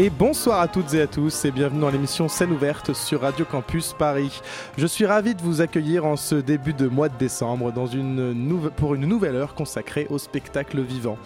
[0.00, 3.44] Et bonsoir à toutes et à tous et bienvenue dans l'émission Scène ouverte sur Radio
[3.44, 4.40] Campus Paris.
[4.76, 8.70] Je suis ravi de vous accueillir en ce début de mois de décembre dans une
[8.76, 11.18] pour une nouvelle heure consacrée au spectacle vivant.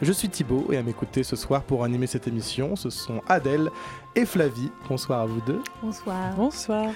[0.00, 3.68] Je suis Thibaut et à m'écouter ce soir pour animer cette émission, ce sont Adèle
[4.14, 4.70] et Flavie.
[4.88, 5.60] Bonsoir à vous deux.
[5.82, 6.32] Bonsoir.
[6.36, 6.86] Bonsoir.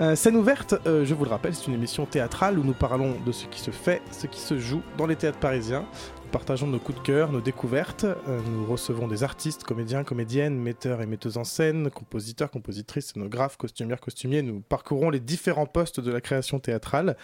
[0.00, 3.16] Euh, scène ouverte, euh, je vous le rappelle, c'est une émission théâtrale où nous parlons
[3.26, 5.84] de ce qui se fait, ce qui se joue dans les théâtres parisiens
[6.28, 8.04] partageons nos coups de cœur, nos découvertes.
[8.04, 13.56] Euh, nous recevons des artistes, comédiens, comédiennes, metteurs et metteuses en scène, compositeurs, compositrices, scénographes,
[13.56, 14.42] costumières, costumiers.
[14.42, 17.16] Nous parcourons les différents postes de la création théâtrale.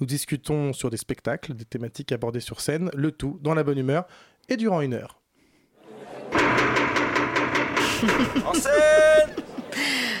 [0.00, 3.78] Nous discutons sur des spectacles, des thématiques abordées sur scène, le tout dans la bonne
[3.78, 4.06] humeur
[4.48, 5.20] et durant une heure.
[8.44, 9.34] en scène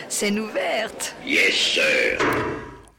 [0.08, 2.18] Scène ouverte Yes, sir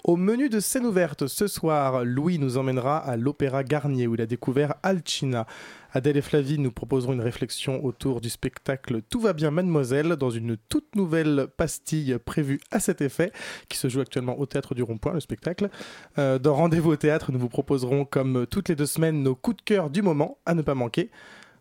[0.09, 4.21] au menu de scène ouverte ce soir, Louis nous emmènera à l'Opéra Garnier où il
[4.21, 5.45] a découvert Alcina.
[5.93, 10.31] Adèle et Flavie nous proposeront une réflexion autour du spectacle Tout va bien mademoiselle dans
[10.31, 13.31] une toute nouvelle pastille prévue à cet effet
[13.67, 15.69] qui se joue actuellement au théâtre du Rond-Point, le spectacle.
[16.17, 19.57] Euh, dans Rendez-vous au théâtre, nous vous proposerons comme toutes les deux semaines nos coups
[19.57, 21.11] de cœur du moment à ne pas manquer.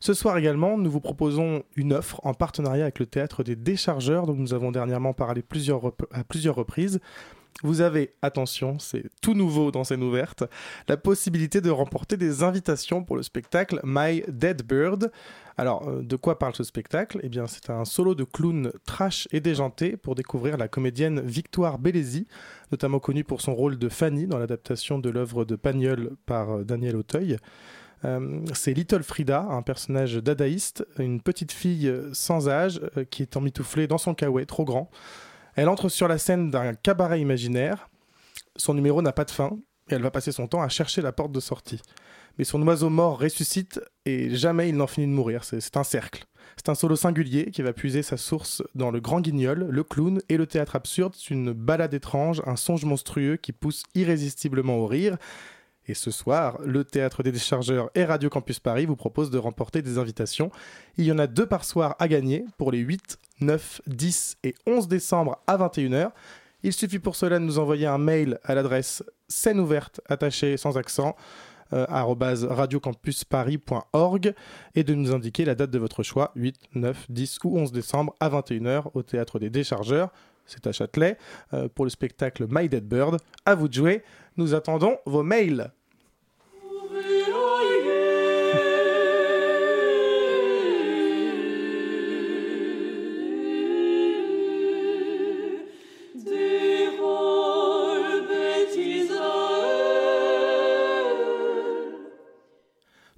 [0.01, 4.25] Ce soir également, nous vous proposons une offre en partenariat avec le théâtre des Déchargeurs
[4.27, 5.43] dont nous avons dernièrement parlé
[6.13, 7.01] à plusieurs reprises
[7.63, 10.45] vous avez, attention, c'est tout nouveau dans scène ouverte,
[10.87, 15.11] la possibilité de remporter des invitations pour le spectacle My Dead Bird.
[15.57, 17.19] Alors, euh, de quoi parle ce spectacle?
[17.25, 21.81] Eh bien, c'est un solo de clown trash et déjanté pour découvrir la comédienne Victoire
[21.81, 22.29] Bellesi,
[22.71, 26.65] notamment connue pour son rôle de Fanny dans l'adaptation de l'œuvre de Pagnol par euh,
[26.65, 27.39] Daniel Auteuil.
[28.05, 32.81] Euh, c'est Little Frida, un personnage dadaïste, une petite fille sans âge
[33.11, 34.89] qui est emmitouflée dans son kawaii trop grand.
[35.59, 37.89] Elle entre sur la scène d'un cabaret imaginaire.
[38.55, 39.59] Son numéro n'a pas de fin
[39.91, 41.83] et elle va passer son temps à chercher la porte de sortie.
[42.39, 45.43] Mais son oiseau mort ressuscite et jamais il n'en finit de mourir.
[45.43, 46.27] C'est un cercle.
[46.57, 50.21] C'est un solo singulier qui va puiser sa source dans le grand guignol, le clown
[50.29, 51.17] et le théâtre absurde.
[51.17, 55.17] C'est une balade étrange, un songe monstrueux qui pousse irrésistiblement au rire.
[55.89, 59.81] Et ce soir, le Théâtre des Déchargeurs et Radio Campus Paris vous proposent de remporter
[59.81, 60.51] des invitations.
[60.99, 64.55] Il y en a deux par soir à gagner pour les 8, 9, 10 et
[64.67, 66.11] 11 décembre à 21h.
[66.63, 70.77] Il suffit pour cela de nous envoyer un mail à l'adresse scène ouverte attachée sans
[70.77, 71.17] accent
[71.73, 74.35] euh, radiocampusparis.org
[74.75, 78.15] et de nous indiquer la date de votre choix 8, 9, 10 ou 11 décembre
[78.21, 80.13] à 21h au Théâtre des Déchargeurs.
[80.45, 81.17] C'est à Châtelet
[81.53, 83.19] euh, pour le spectacle My Dead Bird.
[83.45, 84.03] À vous de jouer.
[84.37, 85.71] Nous attendons vos mails.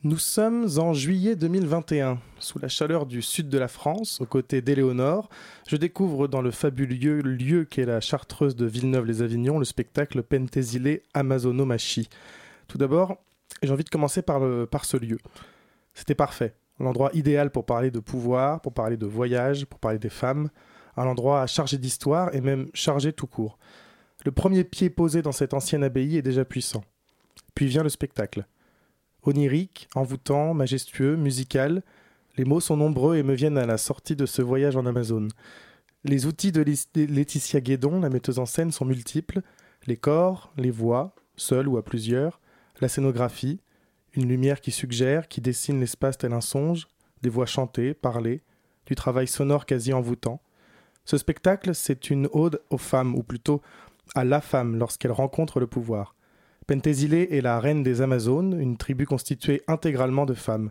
[0.03, 2.21] Nous sommes en juillet 2021.
[2.39, 5.29] Sous la chaleur du sud de la France, aux côtés d'Éléonore,
[5.69, 12.09] je découvre dans le fabuleux lieu qu'est la chartreuse de Villeneuve-les-Avignon le spectacle Pentésilé Amazonomachie.
[12.67, 13.19] Tout d'abord,
[13.63, 15.19] j'ai envie de commencer par, par ce lieu.
[15.93, 16.55] C'était parfait.
[16.79, 20.49] L'endroit idéal pour parler de pouvoir, pour parler de voyage, pour parler des femmes.
[20.97, 23.59] Un endroit chargé d'histoire et même chargé tout court.
[24.25, 26.85] Le premier pied posé dans cette ancienne abbaye est déjà puissant.
[27.55, 28.47] Puis vient le spectacle.
[29.23, 31.83] Onirique, envoûtant, majestueux, musical,
[32.37, 35.31] les mots sont nombreux et me viennent à la sortie de ce voyage en Amazone.
[36.05, 36.65] Les outils de
[36.95, 39.43] Laetitia Guédon, la metteuse en scène, sont multiples
[39.87, 42.41] les corps, les voix, seuls ou à plusieurs,
[42.81, 43.61] la scénographie,
[44.15, 46.89] une lumière qui suggère, qui dessine l'espace tel un songe,
[47.23, 48.43] des voix chantées, parlées,
[48.87, 50.41] du travail sonore quasi envoûtant.
[51.05, 53.63] Ce spectacle, c'est une ode aux femmes, ou plutôt
[54.15, 56.15] à la femme lorsqu'elle rencontre le pouvoir.
[56.71, 60.71] Pentésilée est la reine des Amazones, une tribu constituée intégralement de femmes.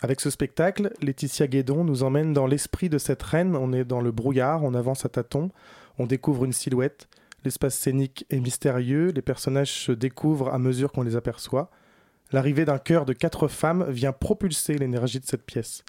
[0.00, 3.54] Avec ce spectacle, Laetitia Guédon nous emmène dans l'esprit de cette reine.
[3.54, 5.50] On est dans le brouillard, on avance à tâtons,
[5.98, 7.06] on découvre une silhouette.
[7.44, 11.70] L'espace scénique est mystérieux, les personnages se découvrent à mesure qu'on les aperçoit.
[12.32, 15.84] L'arrivée d'un chœur de quatre femmes vient propulser l'énergie de cette pièce.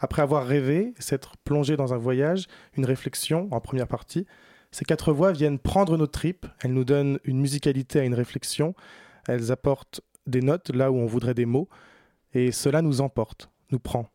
[0.00, 4.26] Après avoir rêvé, s'être plongé dans un voyage, une réflexion en première partie,
[4.74, 8.74] ces quatre voix viennent prendre nos tripes, elles nous donnent une musicalité à une réflexion,
[9.28, 11.68] elles apportent des notes là où on voudrait des mots,
[12.32, 14.10] et cela nous emporte, nous prend.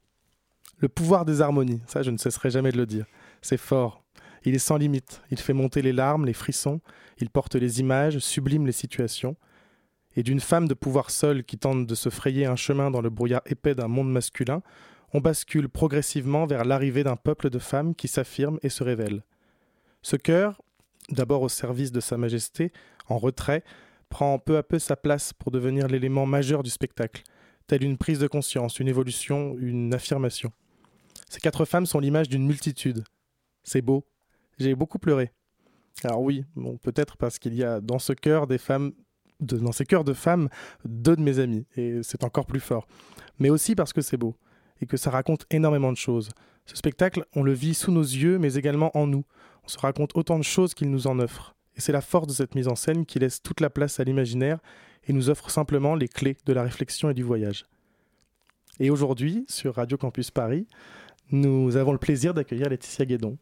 [0.80, 3.06] Le pouvoir des harmonies, ça je ne cesserai jamais de le dire,
[3.42, 4.04] c'est fort.
[4.44, 6.82] Il est sans limite, il fait monter les larmes, les frissons,
[7.20, 9.38] il porte les images, sublime les situations.
[10.18, 13.10] Et d'une femme de pouvoir seule qui tente de se frayer un chemin dans le
[13.10, 14.62] brouillard épais d'un monde masculin,
[15.14, 19.24] on bascule progressivement vers l'arrivée d'un peuple de femmes qui s'affirment et se révèlent.
[20.01, 20.62] Ce cœur,
[21.10, 22.72] d'abord au service de Sa Majesté,
[23.07, 23.63] en retrait,
[24.10, 27.24] prend peu à peu sa place pour devenir l'élément majeur du spectacle,
[27.68, 30.51] telle une prise de conscience, une évolution, une affirmation.
[31.30, 33.04] Ces quatre femmes sont l'image d'une multitude.
[33.63, 34.07] C'est beau.
[34.57, 35.31] J'ai beaucoup pleuré.
[36.04, 36.45] Alors oui,
[36.81, 38.94] peut-être parce qu'il y a dans ce cœur des femmes,
[39.40, 40.50] dans ces cœurs de femmes,
[40.86, 42.88] deux de mes amis, et c'est encore plus fort.
[43.38, 44.36] Mais aussi parce que c'est beau,
[44.81, 46.30] et que ça raconte énormément de choses.
[46.66, 49.25] Ce spectacle, on le vit sous nos yeux, mais également en nous.
[49.69, 51.54] On se raconte autant de choses qu'il nous en offre.
[51.75, 54.04] Et c'est la force de cette mise en scène qui laisse toute la place à
[54.04, 54.57] l'imaginaire
[55.07, 57.68] et nous offre simplement les clés de la réflexion et du voyage.
[58.80, 60.66] Et aujourd'hui, sur Radio Campus Paris,
[61.30, 63.38] nous avons le plaisir d'accueillir Laetitia Guédon.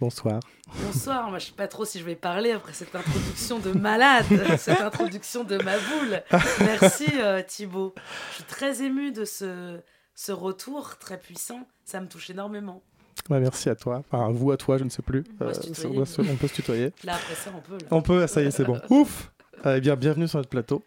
[0.00, 0.40] Bonsoir.
[0.82, 4.24] Bonsoir, moi je sais pas trop si je vais parler après cette introduction de malade,
[4.56, 6.22] cette introduction de ma boule.
[6.60, 7.94] Merci euh, Thibaut.
[8.30, 9.78] Je suis très émue de ce,
[10.14, 12.82] ce retour très puissant, ça me touche énormément.
[13.30, 14.02] Ouais, merci à toi.
[14.10, 15.24] Enfin, vous à toi, je ne sais plus.
[15.40, 15.96] On, Euh, se tutoyer.
[15.96, 16.92] on, va se- on peut se tutoyer.
[17.04, 17.78] Là après ça on peut.
[17.80, 17.86] là.
[17.90, 18.78] On peut, ça y est, c'est bon.
[18.90, 19.32] Ouf
[19.64, 20.82] Eh bien, bienvenue sur notre plateau.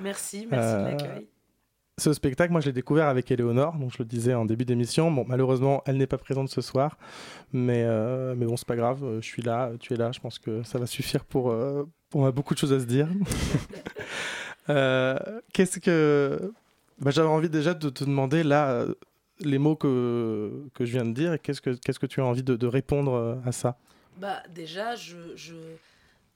[0.00, 1.28] Merci, merci Euh, de l'accueil.
[2.00, 5.10] Ce spectacle, moi, je l'ai découvert avec Éléonore, donc je le disais en début d'émission.
[5.10, 6.96] Bon, malheureusement, elle n'est pas présente ce soir,
[7.52, 9.02] mais, euh, mais bon, c'est pas grave.
[9.02, 10.12] euh, Je suis là, tu es là.
[10.12, 11.50] Je pense que ça va suffire pour.
[11.50, 11.82] euh,
[12.14, 13.08] on a beaucoup de choses à se dire.
[14.70, 15.18] Euh,
[15.52, 16.52] Qu'est-ce que.
[17.00, 18.94] Bah, J'avais envie déjà de te demander là euh,
[19.40, 22.66] les mots que, que je viens de dire qu'est-ce que, que tu as envie de,
[22.66, 23.76] répondre euh, à ça?
[24.16, 25.54] Bah déjà, je, je-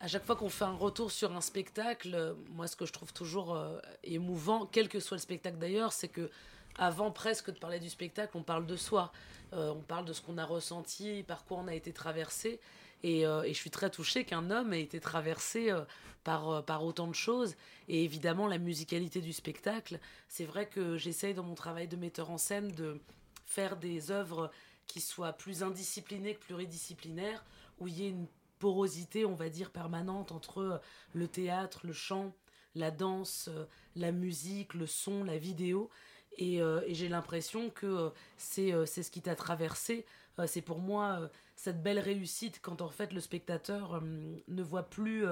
[0.01, 2.93] à chaque fois qu'on fait un retour sur un spectacle, euh, moi ce que je
[2.93, 6.31] trouve toujours euh, émouvant, quel que soit le spectacle d'ailleurs, c'est que
[6.79, 9.13] avant presque de parler du spectacle, on parle de soi.
[9.55, 12.59] On parle de ce qu'on a ressenti, par quoi on a été traversé.
[13.03, 15.83] Et, euh, et je suis très touchée qu'un homme ait été traversé euh,
[16.25, 17.55] par, euh, par autant de choses.
[17.89, 22.31] Et évidemment, la musicalité du spectacle, c'est vrai que j'essaye dans mon travail de metteur
[22.31, 23.01] en scène de
[23.45, 24.51] faire des œuvres
[24.87, 27.45] qui soient plus indisciplinées que pluridisciplinaires,
[27.79, 28.27] où il y ait une
[28.59, 30.81] porosité, on va dire, permanente entre
[31.15, 32.33] le théâtre, le chant,
[32.75, 33.51] la danse,
[33.97, 35.91] la musique, le son, la vidéo.
[36.39, 40.07] Et, et j'ai l'impression que c'est ce qui t'a traversé.
[40.39, 44.01] Euh, c'est pour moi euh, cette belle réussite quand en fait le spectateur euh,
[44.49, 45.25] ne voit plus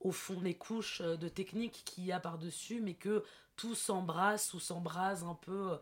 [0.00, 3.24] au fond les couches de technique qu'il y a par-dessus, mais que
[3.56, 5.78] tout s'embrasse ou s'embrase un peu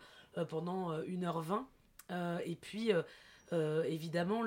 [0.48, 1.64] pendant euh, 1h20.
[2.10, 2.90] Euh, et puis,
[3.52, 4.42] évidemment,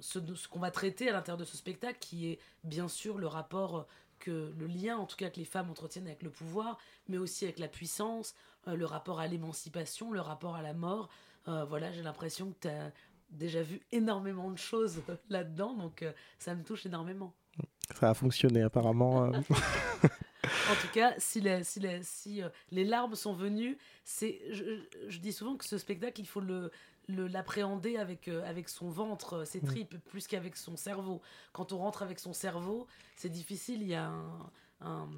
[0.00, 3.86] ce, qu'on va traiter à l'intérieur de ce spectacle, qui est bien sûr le rapport
[4.18, 6.78] que le lien, en tout cas, que les femmes entretiennent avec le pouvoir,
[7.08, 8.34] mais aussi avec la puissance,
[8.66, 11.08] le rapport à l'émancipation, le rapport à la mort.
[11.48, 12.92] Euh, voilà, j'ai l'impression que tu as
[13.30, 17.34] déjà vu énormément de choses là-dedans, donc euh, ça me touche énormément.
[17.98, 19.24] Ça a fonctionné apparemment.
[19.24, 19.40] euh.
[20.70, 24.80] En tout cas, si, les, si, les, si euh, les larmes sont venues, c'est, je,
[25.08, 26.70] je dis souvent que ce spectacle, il faut le,
[27.08, 31.20] l'appréhender avec, euh, avec son ventre, ses tripes, plus qu'avec son cerveau.
[31.52, 33.82] Quand on rentre avec son cerveau, c'est difficile.
[33.82, 34.50] Il y a un,
[34.80, 35.08] un-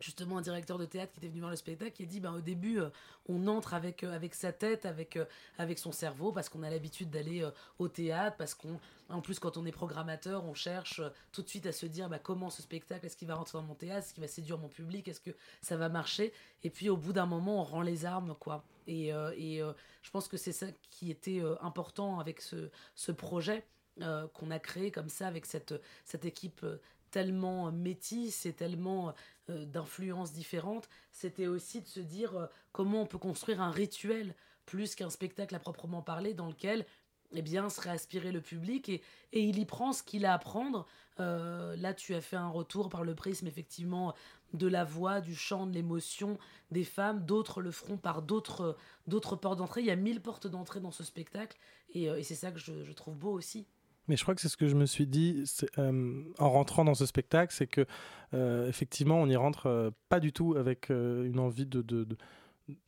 [0.00, 2.32] justement un directeur de théâtre qui était venu voir le spectacle qui a dit ben,
[2.32, 2.90] au début, euh,
[3.28, 5.24] on entre avec, euh, avec sa tête, avec, euh,
[5.58, 7.48] avec son cerveau, parce qu'on a l'habitude d'aller
[7.78, 8.78] au théâtre, parce qu'on,
[9.08, 11.00] en plus, quand on est programmateur, on cherche
[11.32, 13.64] tout de suite à se dire bah, comment ce spectacle, est-ce qu'il va rentrer dans
[13.64, 15.30] mon théâtre, est-ce qu'il va séduire mon public, est-ce que
[15.62, 16.32] ça va marcher?
[16.62, 18.64] Et puis au bout d'un moment, on rend les armes, quoi.
[18.86, 19.62] Et, et
[20.02, 23.66] je pense que c'est ça qui était important avec ce, ce projet
[23.98, 25.74] qu'on a créé comme ça, avec cette,
[26.04, 26.64] cette équipe
[27.10, 29.14] tellement métisse et tellement
[29.50, 30.88] euh, d'influences différentes.
[31.12, 34.34] C'était aussi de se dire euh, comment on peut construire un rituel
[34.66, 36.84] plus qu'un spectacle à proprement parler dans lequel
[37.32, 39.02] eh bien, serait aspiré le public et,
[39.32, 40.86] il y prend ce qu'il a à prendre.
[41.20, 44.14] Euh, là, tu as fait un retour par le prisme, effectivement,
[44.54, 46.38] de la voix, du chant, de l'émotion
[46.70, 47.24] des femmes.
[47.26, 48.76] D'autres le feront par d'autres
[49.06, 49.82] portes d'entrée.
[49.82, 51.58] Il y a mille portes d'entrée dans ce spectacle
[51.94, 53.66] et, c'est ça que je trouve beau aussi.
[54.08, 55.44] Mais je crois que c'est ce que je me suis dit
[55.78, 57.84] euh, en rentrant dans ce spectacle, c'est que
[58.34, 62.16] euh, effectivement on y rentre euh, pas du tout avec une envie de, de-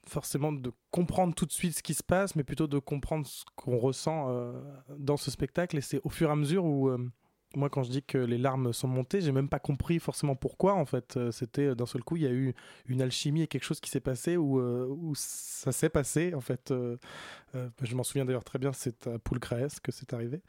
[0.07, 3.45] forcément de comprendre tout de suite ce qui se passe, mais plutôt de comprendre ce
[3.57, 4.29] qu'on ressent
[4.99, 5.79] dans ce spectacle.
[5.79, 6.91] Et c'est au fur et à mesure où
[7.57, 10.75] moi quand je dis que les larmes sont montées, j'ai même pas compris forcément pourquoi
[10.75, 11.17] en fait.
[11.17, 12.55] Euh, C'était euh, d'un seul coup il y a eu
[12.87, 16.41] une alchimie et quelque chose qui s'est passé où, euh, où ça s'est passé en
[16.41, 16.71] fait.
[16.71, 16.97] Euh,
[17.57, 20.41] euh, je m'en souviens d'ailleurs très bien, c'est à Poulcrès que c'est arrivé.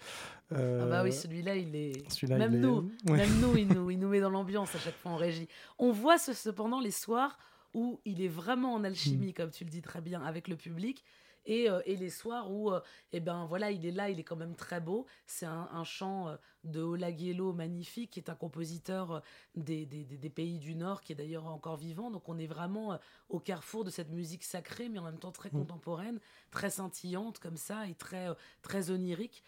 [0.53, 2.09] Ah bah oui, celui-là, il est.
[2.11, 4.97] celui-là, Même il nous, même nous, il nous, il nous met dans l'ambiance à chaque
[4.97, 5.47] fois en régie.
[5.79, 7.39] On voit ce- cependant les soirs
[7.73, 8.85] où il est vraiment en Mm.
[8.85, 11.03] alchimie, comme tu le dis très bien, avec le public.
[11.45, 12.81] Et, euh, et, les soirs où, euh,
[13.13, 15.07] eh ben voilà, il est là, il est quand même très beau.
[15.25, 19.23] C'est un, un, chant euh, de Olaguielo magnifique, qui est un compositeur
[19.55, 22.11] des, des, des, pays du Nord, qui est d'ailleurs encore vivant.
[22.11, 25.49] Donc on est vraiment au carrefour de cette musique sacrée, mais en même temps très
[25.49, 25.53] mmh.
[25.53, 26.19] contemporaine,
[26.51, 28.27] très scintillante comme ça, et très,
[28.61, 29.43] très onirique,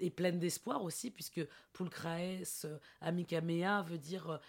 [0.00, 2.66] et pleine d'espoir aussi, puisque Pulcraes,
[3.00, 4.40] Amikamea veut dire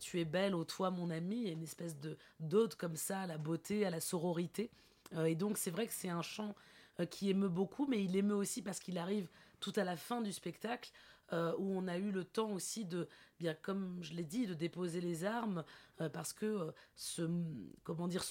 [0.00, 3.26] tu es belle, ô toi mon ami, a une espèce de d'ode comme ça à
[3.26, 4.70] la beauté, à la sororité.
[5.16, 6.54] Euh, et donc c'est vrai que c'est un chant
[7.00, 9.28] euh, qui émeut beaucoup, mais il émeut aussi parce qu'il arrive
[9.60, 10.90] tout à la fin du spectacle,
[11.32, 14.54] euh, où on a eu le temps aussi de, bien comme je l'ai dit, de
[14.54, 15.64] déposer les armes,
[16.12, 17.22] parce que ce,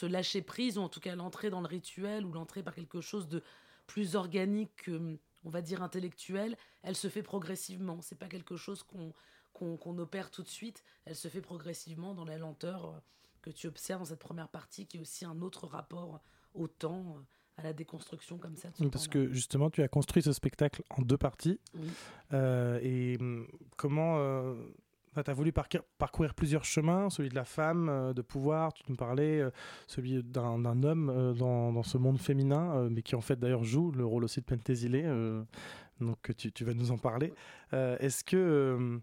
[0.06, 3.30] lâcher prise, ou en tout cas l'entrée dans le rituel, ou l'entrée par quelque chose
[3.30, 3.44] de
[3.88, 4.90] plus organique,
[5.46, 8.02] on va dire intellectuel, elle se fait progressivement.
[8.02, 9.14] C'est pas quelque chose qu'on
[9.54, 13.02] qu'on opère tout de suite, elle se fait progressivement dans la lenteur
[13.42, 16.22] que tu observes dans cette première partie, qui est aussi un autre rapport
[16.60, 17.22] au temps, euh,
[17.58, 18.70] à la déconstruction comme ça.
[18.92, 21.60] Parce que justement, tu as construit ce spectacle en deux parties.
[22.34, 23.48] Euh, et hum,
[23.78, 24.18] comment.
[24.20, 24.56] Euh,
[25.16, 29.44] tu as voulu parcourir, plusieurs chemins, celui de la femme, de pouvoir, tu nous parlais,
[29.86, 34.24] celui d'un homme dans, ce monde féminin, mais qui en fait d'ailleurs joue le rôle
[34.24, 35.04] aussi de Pentésilé,
[36.00, 37.34] donc tu, tu, vas nous en parler.
[37.74, 39.02] Est-ce que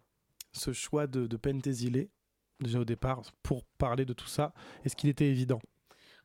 [0.53, 1.39] ce choix de, de
[2.61, 5.61] déjà au départ, pour parler de tout ça, est-ce qu'il était évident?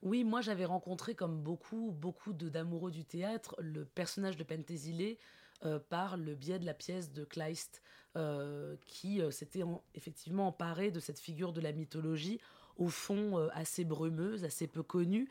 [0.01, 5.19] Oui, moi j'avais rencontré comme beaucoup, beaucoup d'amoureux du théâtre le personnage de Pentésilé
[5.63, 7.83] euh, par le biais de la pièce de Kleist,
[8.17, 12.39] euh, qui euh, s'était effectivement emparé de cette figure de la mythologie,
[12.77, 15.29] au fond assez brumeuse, assez peu connue,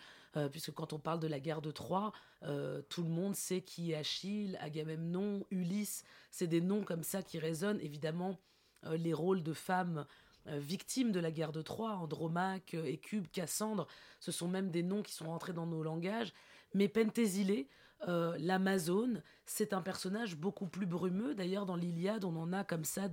[0.53, 2.13] puisque quand on parle de la guerre de Troie,
[2.43, 7.41] tout le monde sait qui est Achille, Agamemnon, Ulysse, c'est des noms comme ça qui
[7.41, 7.81] résonnent.
[7.81, 8.39] Évidemment,
[8.85, 10.05] les rôles de femmes euh,
[10.47, 13.87] victimes de la guerre de Troie, Andromaque, Écube, Cassandre,
[14.21, 16.33] ce sont même des noms qui sont rentrés dans nos langages.
[16.75, 17.69] Mais Pentésilée,
[18.09, 21.35] euh, l'Amazone, c'est un personnage beaucoup plus brumeux.
[21.35, 23.09] D'ailleurs, dans l'Iliade, on en a comme ça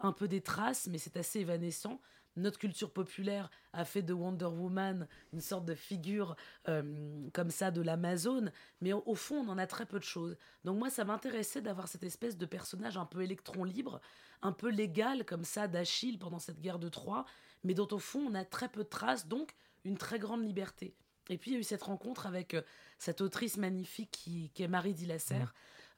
[0.00, 2.00] un peu des traces, mais c'est assez évanescent
[2.36, 6.36] notre culture populaire a fait de Wonder Woman une sorte de figure
[6.68, 10.36] euh, comme ça de l'Amazone, mais au, fond, on en a très peu de choses.
[10.64, 14.00] Donc moi, ça m'intéressait d'avoir cette espèce de personnage un peu électron libre,
[14.42, 17.24] un peu légal comme ça d'Achille pendant cette guerre de Troie,
[17.64, 20.94] mais dont au fond, on a très peu de traces, donc une très grande liberté.
[21.28, 22.62] Et puis il y a eu cette rencontre avec euh,
[22.98, 25.52] cette autrice magnifique qui, est Marie Dillasser, mmh.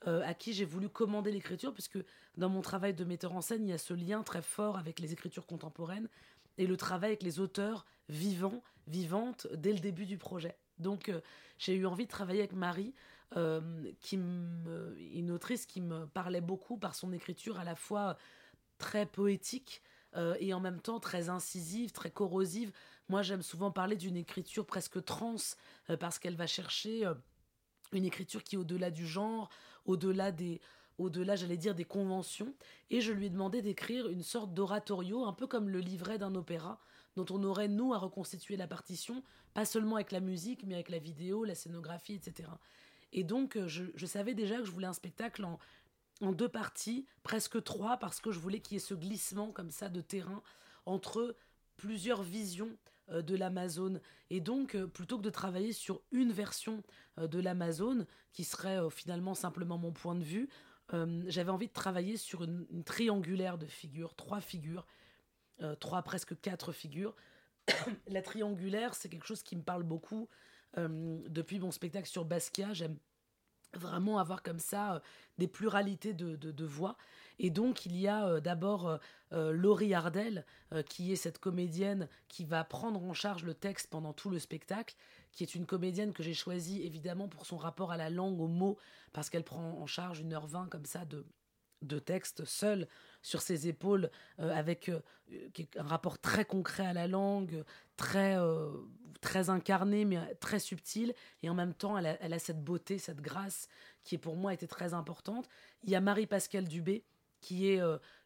[0.06, 1.98] Euh, à qui j'ai voulu commander l'écriture, puisque
[2.36, 5.00] dans mon travail de metteur en scène, il y a ce lien très fort avec
[5.00, 6.08] les écritures contemporaines
[6.56, 10.56] et le travail avec les auteurs vivants, vivantes, dès le début du projet.
[10.78, 11.20] Donc euh,
[11.58, 12.94] j'ai eu envie de travailler avec Marie,
[14.00, 18.16] qui une autrice qui me parlait beaucoup par son écriture à la fois
[18.78, 19.82] très poétique,
[20.16, 22.72] euh, et en même temps très incisive, très corrosive.
[23.08, 25.36] Moi, j'aime souvent parler d'une écriture presque trans,
[25.90, 27.14] euh, parce qu'elle va chercher euh,
[27.92, 29.50] une écriture qui au-delà du genre,
[29.88, 30.61] au-delà des
[30.99, 32.52] au-delà, j'allais dire, des conventions,
[32.90, 36.35] et je lui ai demandé d'écrire une sorte d'oratorio, un peu comme le livret d'un
[36.35, 36.80] opéra,
[37.14, 39.23] dont on aurait, nous, à reconstituer la partition,
[39.54, 42.49] pas seulement avec la musique, mais avec la vidéo, la scénographie, etc.
[43.12, 45.61] Et donc, je, je savais déjà que je voulais un spectacle en,
[46.21, 49.71] en deux parties, presque trois, parce que je voulais qu'il y ait ce glissement comme
[49.71, 50.42] ça de terrain
[50.85, 51.37] entre
[51.76, 52.75] plusieurs visions euh,
[53.10, 54.00] de l'Amazone.
[54.30, 56.82] Et donc, euh, plutôt que de travailler sur une version
[57.18, 60.48] euh, de l'Amazone, qui serait finalement simplement mon point de vue,
[61.26, 64.86] j'avais envie de travailler sur une, triangulaire de figures, trois figures,
[65.80, 67.14] trois, presque quatre figures.
[68.06, 70.30] La triangulaire, c'est quelque chose qui me parle beaucoup.
[70.78, 72.96] depuis mon spectacle sur Basquiat, j'aime
[73.74, 75.00] vraiment avoir comme ça euh,
[75.38, 76.96] des pluralités de, de, voix.
[77.38, 78.99] Et donc il y a euh, d'abord
[79.33, 80.45] euh, Laurie Ardel,
[80.88, 84.97] qui est cette comédienne qui va prendre en charge le texte pendant tout le spectacle,
[85.33, 88.49] qui est une comédienne que j'ai choisie évidemment pour son rapport à la langue, aux
[88.49, 88.78] mots,
[89.12, 91.26] parce qu'elle prend en charge une heure vingt comme ça de,
[91.83, 92.88] de texte seul
[93.23, 95.00] sur ses épaules euh, avec euh,
[95.76, 97.64] un rapport très concret à la langue,
[97.97, 98.71] très, euh,
[99.21, 102.99] très incarné mais très subtil et en même temps elle a, elle a, cette beauté,
[102.99, 103.68] cette grâce
[104.04, 105.49] qui pour moi était très importante.
[105.83, 107.04] Il y a Marie-Pascale Dubé
[107.40, 107.80] qui est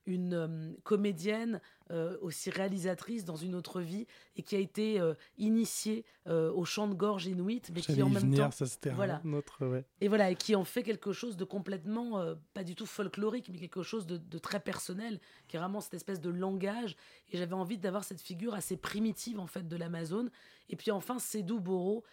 [0.07, 1.61] une comédienne
[1.93, 4.07] euh, aussi réalisatrice dans une autre vie
[4.37, 8.09] et qui a été euh, initiée euh, au chant de gorge inuit, mais qui en
[8.09, 9.21] même temps, ça voilà,
[9.61, 9.85] ouais.
[10.01, 13.59] et voilà, et qui en fait quelque chose de complètement pas du tout folklorique, mais
[13.59, 16.97] quelque chose de, de, très personnel, qui est vraiment cette espèce de langage.
[17.31, 20.31] Et j'avais envie d'avoir cette figure assez primitive en fait de l'Amazone.
[20.71, 22.05] Et puis enfin, Sédou Boro,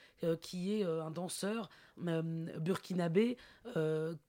[0.42, 3.38] qui est un danseur burkinabé,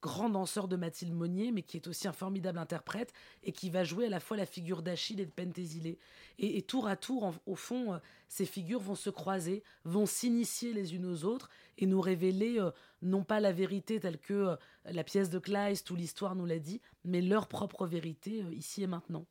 [0.00, 3.12] grand danseur de Mathilde Monnier, mais qui est aussi un formidable interprète
[3.42, 5.98] et qui va jouer à la fois la figure d'Achille et de Pentésilée.
[6.38, 10.72] Et, et tour à tour, au fond, euh, ces figures vont se croiser, vont s'initier
[10.72, 12.70] les unes aux autres et nous révéler euh,
[13.02, 16.80] non pas la vérité telle que la pièce de Kleist ou l'histoire nous l'a dit,
[17.04, 19.26] mais leur propre vérité ici et maintenant.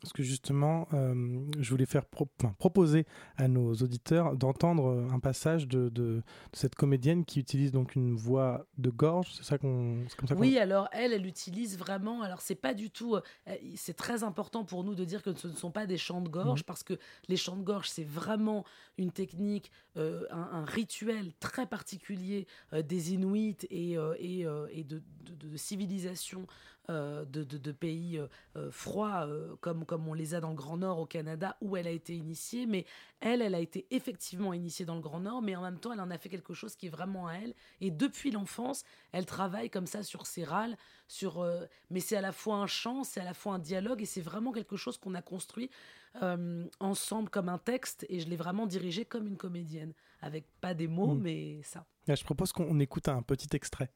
[0.00, 5.68] Parce que justement, euh, je voulais faire proposer à nos auditeurs d'entendre euh, un passage
[5.68, 6.22] de, de,
[6.54, 9.28] cette comédienne qui utilise donc une voix de gorge.
[9.34, 10.04] C'est ça qu'on.
[10.36, 12.22] Oui, alors elle, elle utilise vraiment.
[12.22, 13.16] Alors c'est pas du tout.
[13.16, 13.20] Euh,
[13.76, 16.28] c'est très important pour nous de dire que ce ne sont pas des chants de
[16.28, 16.94] gorge parce que
[17.28, 18.64] les chants de gorge, c'est vraiment
[18.96, 26.46] une technique, un, rituel très particulier des Inuits et, et, et de, de, civilisation
[26.90, 28.20] de, de, pays
[28.70, 29.28] froids
[29.60, 32.14] comme comme on les a dans le Grand Nord au Canada où elle a été
[32.14, 32.84] initiée, mais
[33.20, 36.00] elle, elle a été effectivement initiée dans le Grand Nord, mais en même temps, elle
[36.00, 37.54] en a fait quelque chose qui est vraiment à elle.
[37.80, 42.20] Et depuis l'enfance, elle travaille comme ça sur ses râles, sur, euh, mais c'est à
[42.20, 44.96] la fois un chant, c'est à la fois un dialogue, et c'est vraiment quelque chose
[44.96, 45.70] qu'on a construit
[46.22, 49.92] euh, ensemble comme un texte, et je l'ai vraiment dirigé comme une comédienne,
[50.22, 51.20] avec pas des mots, mm.
[51.20, 51.84] mais ça.
[52.08, 53.90] je propose qu'on écoute un petit extrait.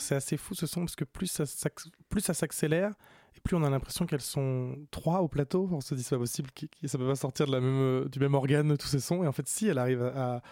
[0.00, 2.92] C'est assez fou ce son parce que plus ça, s'accélère
[3.36, 5.68] et plus on a l'impression qu'elles sont trois au plateau.
[5.72, 6.50] On se dit c'est pas possible,
[6.84, 9.22] ça peut pas sortir de la même, euh, du même organe tous ces sons.
[9.22, 10.42] Et en fait si, elle arrive à,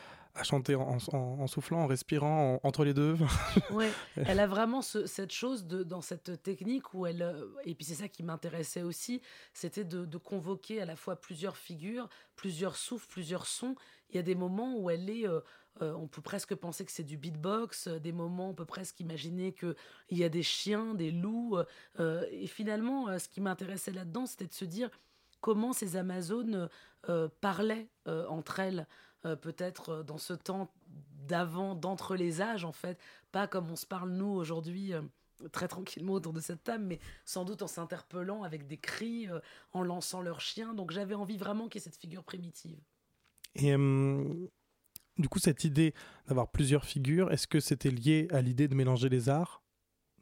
[0.42, 3.16] chanter en, soufflant, en respirant, entre les deux.
[3.70, 7.22] ouais, elle a vraiment cette chose dans cette technique où elle.
[7.22, 9.22] Euh, et puis c'est ça qui m'intéressait aussi,
[9.52, 13.76] c'était de, convoquer à la fois plusieurs figures, plusieurs souffles, plusieurs sons.
[14.10, 15.28] Il y a des moments où elle est.
[15.28, 15.40] Euh,
[15.82, 19.52] euh, on peut presque penser que c'est du beatbox, des moments on peut presque imaginer
[19.52, 19.74] qu'il
[20.10, 21.58] y a des chiens, des loups.
[21.98, 24.90] et finalement, ce qui m'intéressait là-dedans, c'était de se dire
[25.40, 26.68] comment ces Amazones
[27.40, 28.87] parlaient entre elles.
[29.26, 30.70] Euh, peut-être euh, dans ce temps
[31.26, 32.98] d'avant, d'entre les âges en fait,
[33.32, 34.92] pas comme on se parle nous aujourd'hui.
[34.92, 35.02] Euh,
[35.50, 39.26] très tranquillement autour de cette table, mais sans doute en s'interpellant avec des cris,
[39.72, 40.74] en lançant leurs chiens.
[40.74, 42.78] Donc j'avais envie vraiment qu'il y ait cette figure primitive.
[43.56, 43.76] Et
[45.18, 45.94] du coup, cette idée
[46.27, 49.62] d'avoir plusieurs figures, est-ce que c'était lié à l'idée de mélanger les arts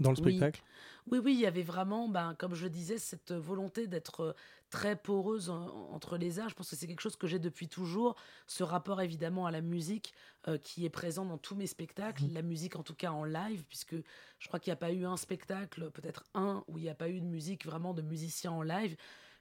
[0.01, 0.63] dans le spectacle?
[1.11, 4.33] Oui, oui, il y avait vraiment, ben, comme je le disais, cette volonté d'être euh,
[4.71, 6.49] très poreuse entre les arts.
[6.49, 8.15] Je pense que c'est quelque chose que j'ai depuis toujours.
[8.47, 10.15] Ce rapport évidemment à la musique
[10.47, 12.35] euh, qui est présent dans tous mes spectacles, mmh.
[12.35, 13.97] la musique en tout cas en live, puisque
[14.39, 16.95] je crois qu'il n'y a pas eu un spectacle, peut-être un, où il n'y a
[16.95, 18.97] pas eu de musique vraiment de musiciens en live.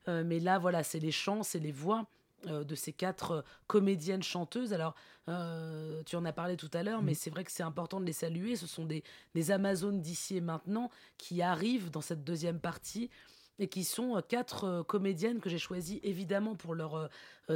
[0.08, 2.08] Euh, mais là, voilà, c'est les chants, c'est les voix.
[2.48, 4.74] Euh, de ces quatre euh, comédiennes chanteuses.
[4.74, 4.96] Alors,
[5.30, 7.16] euh, tu en as parlé tout à l'heure, mais mm.
[7.16, 8.56] c'est vrai que c'est important de les saluer.
[8.56, 9.04] Ce sont des,
[9.36, 13.12] des Amazones d'ici et maintenant qui arrivent dans cette deuxième partie
[13.60, 17.10] et qui sont quatre comédiennes que j'ai choisies évidemment pour leur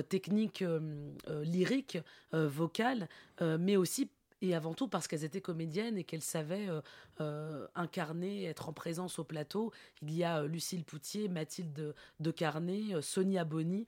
[0.07, 0.63] technique
[1.27, 1.97] lyrique,
[2.31, 3.09] vocale,
[3.41, 6.67] mais aussi et avant tout parce qu'elles étaient comédiennes et qu'elles savaient
[7.73, 9.71] incarner, être en présence au plateau.
[10.03, 13.87] Il y a Lucille Poutier, Mathilde de Carnet, Sonia Bonny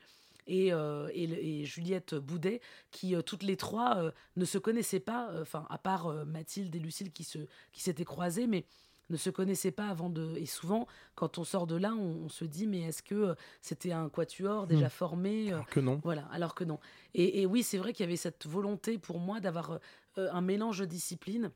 [0.50, 5.66] euh, et, Juliette Boudet, qui euh, toutes les trois euh, ne se connaissaient pas, enfin
[5.70, 7.40] à part Mathilde et Lucille qui se
[7.72, 8.66] qui s'étaient croisées, mais
[9.10, 10.36] ne se connaissaient pas avant de.
[10.38, 14.10] Et souvent, quand on sort de là, on, se dit mais est-ce que c'était un
[14.10, 14.92] quatuor déjà hmm.
[14.92, 16.02] formé Alors que non.
[16.04, 16.80] Voilà, alors que non.
[17.14, 19.80] Et, et oui, c'est vrai qu'il y avait cette volonté pour moi d'avoir
[20.18, 21.52] un mélange de disciplines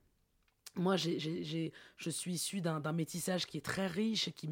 [0.76, 4.50] moi, je suis issue d'un métissage qui est très riche et qui,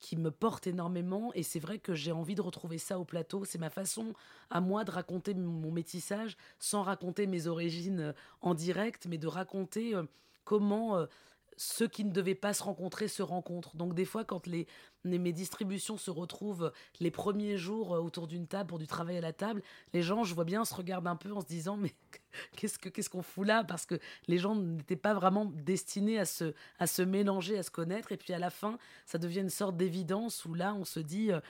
[0.00, 1.32] qui me porte énormément.
[1.34, 3.44] Et c'est vrai que j'ai envie de retrouver ça au plateau.
[3.44, 4.12] C'est ma façon
[4.50, 9.28] à moi de raconter mon métissage sans raconter mes origines euh, en direct, mais de
[9.28, 10.02] raconter euh,
[10.44, 11.06] comment euh,
[11.56, 13.76] ceux qui ne devaient pas se rencontrer se rencontrent.
[13.76, 14.66] Donc des fois, quand les,
[15.04, 19.20] mes distributions se retrouvent les premiers jours euh, autour d'une table pour du travail à
[19.20, 19.62] la table,
[19.92, 21.94] les gens, je vois bien, se regardent un peu en se disant mais
[22.56, 23.64] qu'est-ce que qu'est-ce qu'on fout là?
[23.64, 27.70] Parce que les gens n'étaient pas vraiment destinés à se à se mélanger, à se
[27.70, 28.12] connaître.
[28.12, 31.32] Et puis à la fin, ça devient une sorte d'évidence où là, on se dit
[31.32, 31.40] euh,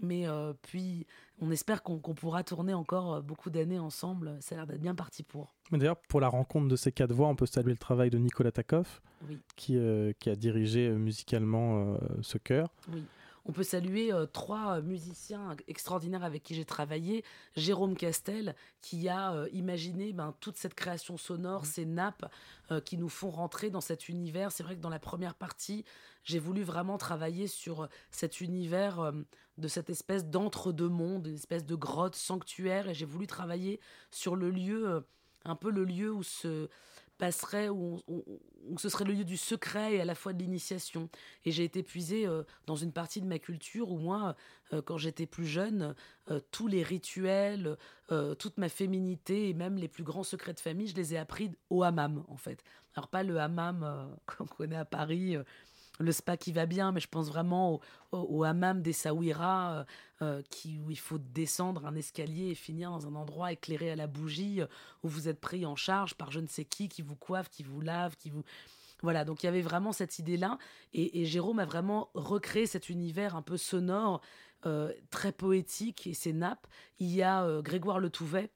[0.00, 1.06] mais euh, puis,
[1.40, 4.36] on espère qu'on pourra tourner encore euh, beaucoup d'années ensemble.
[4.40, 5.54] Ça a l'air d'être bien parti pour.
[5.72, 8.52] D'ailleurs, pour la rencontre de ces quatre voix, on peut saluer le travail de Nicolas
[8.52, 9.02] Takoff,
[9.56, 12.68] qui, euh, qui, a dirigé musicalement ce chœur.
[12.92, 13.04] Oui
[13.48, 17.24] on peut saluer euh, trois musiciens extraordinaires avec qui j'ai travaillé.
[17.56, 22.30] Jérôme Castel, qui a euh, imaginé ben, toute cette création sonore, ces nappes
[22.70, 24.52] euh, qui nous font rentrer dans cet univers.
[24.52, 25.86] C'est vrai que dans la première partie,
[26.24, 29.14] j'ai voulu vraiment travailler sur cet univers
[29.56, 33.80] de cette espèce d'entre-deux mondes, une espèce de grotte sanctuaire, et j'ai voulu travailler
[34.10, 35.06] sur le lieu,
[35.46, 36.68] un peu le lieu où se
[37.18, 38.00] passerait, où,
[38.78, 41.10] ce serait le lieu du secret et à la fois de l'initiation.
[41.44, 44.36] Et j'ai été puisée euh, dans une partie de ma culture où moi,
[44.72, 45.94] euh, quand j'étais plus jeune,
[46.30, 47.76] euh, tous les rituels,
[48.38, 51.50] toute ma féminité et même les plus grands secrets de famille, je les ai appris
[51.68, 52.64] au hammam, en fait.
[52.94, 55.36] Alors pas le hammam qu'on connaît à Paris
[55.98, 57.80] le spa qui va bien, mais je pense vraiment
[58.12, 59.84] au, hammam des Saouira, euh,
[60.22, 63.96] euh, qui, où il faut descendre un escalier et finir dans un endroit éclairé à
[63.96, 64.66] la bougie, euh,
[65.02, 67.62] où vous êtes pris en charge par je ne sais qui, qui vous coiffe, qui
[67.62, 68.44] vous lave, qui vous...
[69.02, 70.58] Voilà, donc il y avait vraiment cette idée-là,
[70.92, 74.20] et, Jérôme a vraiment recréé cet univers un peu sonore,
[75.10, 76.66] très poétique, et ses nappes.
[76.98, 78.50] Il y a Grégoire Le Touvet,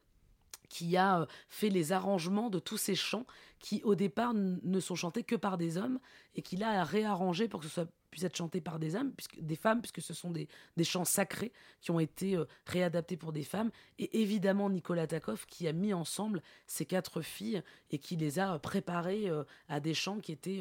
[0.73, 3.27] qui a euh, fait les arrangements de tous ces chants
[3.59, 6.01] qui, au départ, ne sont chantés que par des hommes
[6.35, 9.41] et qu'il a réarrangé pour que ce soit puisse être chanté par des, âmes, puisque,
[9.41, 10.47] des femmes, puisque ce sont des,
[10.83, 13.71] chants sacrés qui ont été euh, réadaptés pour des femmes.
[13.99, 18.59] Et évidemment, Nicolas Takov qui a mis ensemble ces quatre filles et qui les a
[18.59, 20.61] préparées euh, à des chants qui étaient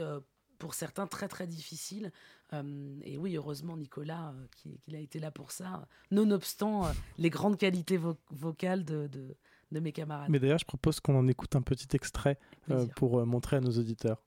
[0.59, 2.11] pour certains très très difficiles.
[2.53, 8.85] et oui, heureusement, Nicolas, qui, a été là pour ça, nonobstant les grandes qualités vocales
[8.85, 9.35] de
[9.79, 10.29] mes camarades.
[10.29, 12.37] Mais d'ailleurs, je propose qu'on en écoute un petit extrait
[12.69, 14.21] euh, pour euh, montrer à nos auditeurs.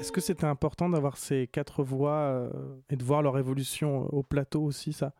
[0.00, 2.50] Est-ce que c'était important d'avoir ces quatre voix euh,
[2.88, 5.12] et de voir leur évolution au plateau aussi, ça?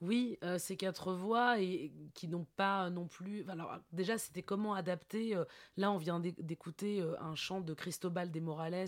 [0.00, 3.44] Oui, euh, ces quatre voix et qui n'ont pas non plus.
[3.48, 5.34] Alors déjà, c'était comment adapter.
[5.34, 5.44] Euh,
[5.76, 8.86] là, on vient d'écouter un chant de Cristobal de Morales,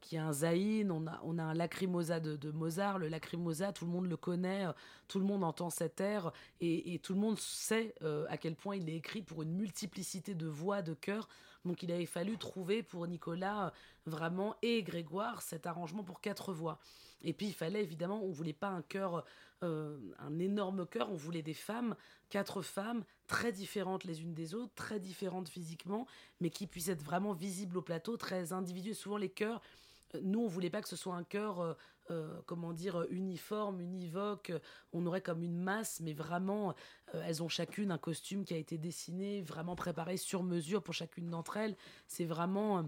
[0.00, 0.90] qui est un zaïn.
[0.90, 2.98] On a, on a un lacrimosa de, Mozart.
[2.98, 4.64] Le lacrimosa, tout le monde le connaît,
[5.06, 7.94] tout le monde entend cet air et, et tout le monde sait
[8.28, 11.28] à quel point il est écrit pour une multiplicité de voix, de chœurs.
[11.64, 13.70] Donc il avait fallu trouver pour Nicolas euh,
[14.06, 16.78] vraiment et Grégoire cet arrangement pour quatre voix.
[17.22, 19.24] Et puis il fallait évidemment, on voulait pas un chœur,
[19.62, 21.94] euh, un énorme chœur, on voulait des femmes,
[22.30, 26.06] quatre femmes très différentes les unes des autres, très différentes physiquement,
[26.40, 28.96] mais qui puissent être vraiment visibles au plateau, très individuelles.
[28.96, 29.60] Souvent les chœurs
[30.20, 31.76] nous, on voulait pas que ce soit un chœur,
[32.12, 34.52] euh, euh, comment dire, uniforme, univoque.
[34.92, 36.74] On aurait comme une masse, mais vraiment,
[37.14, 40.94] euh, elles ont chacune un costume qui a été dessiné, vraiment préparé sur mesure pour
[40.94, 41.76] chacune d'entre elles.
[42.06, 42.84] C'est vraiment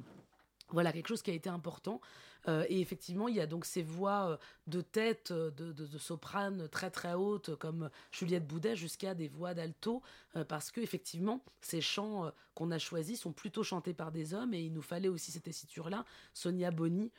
[0.71, 2.01] voilà, quelque chose qui a été important.
[2.49, 5.99] Euh, et effectivement, il y a donc ces voix euh, de tête, euh, de, de,
[5.99, 10.03] soprane très très hautes, comme Juliette Boudet, jusqu'à des voix d'alto,
[10.49, 14.61] parce que effectivement, ces chants qu'on a choisis sont plutôt chantés par des hommes, et
[14.61, 16.05] il nous fallait aussi cette tessiture-là.
[16.35, 17.13] Sonia Bonny,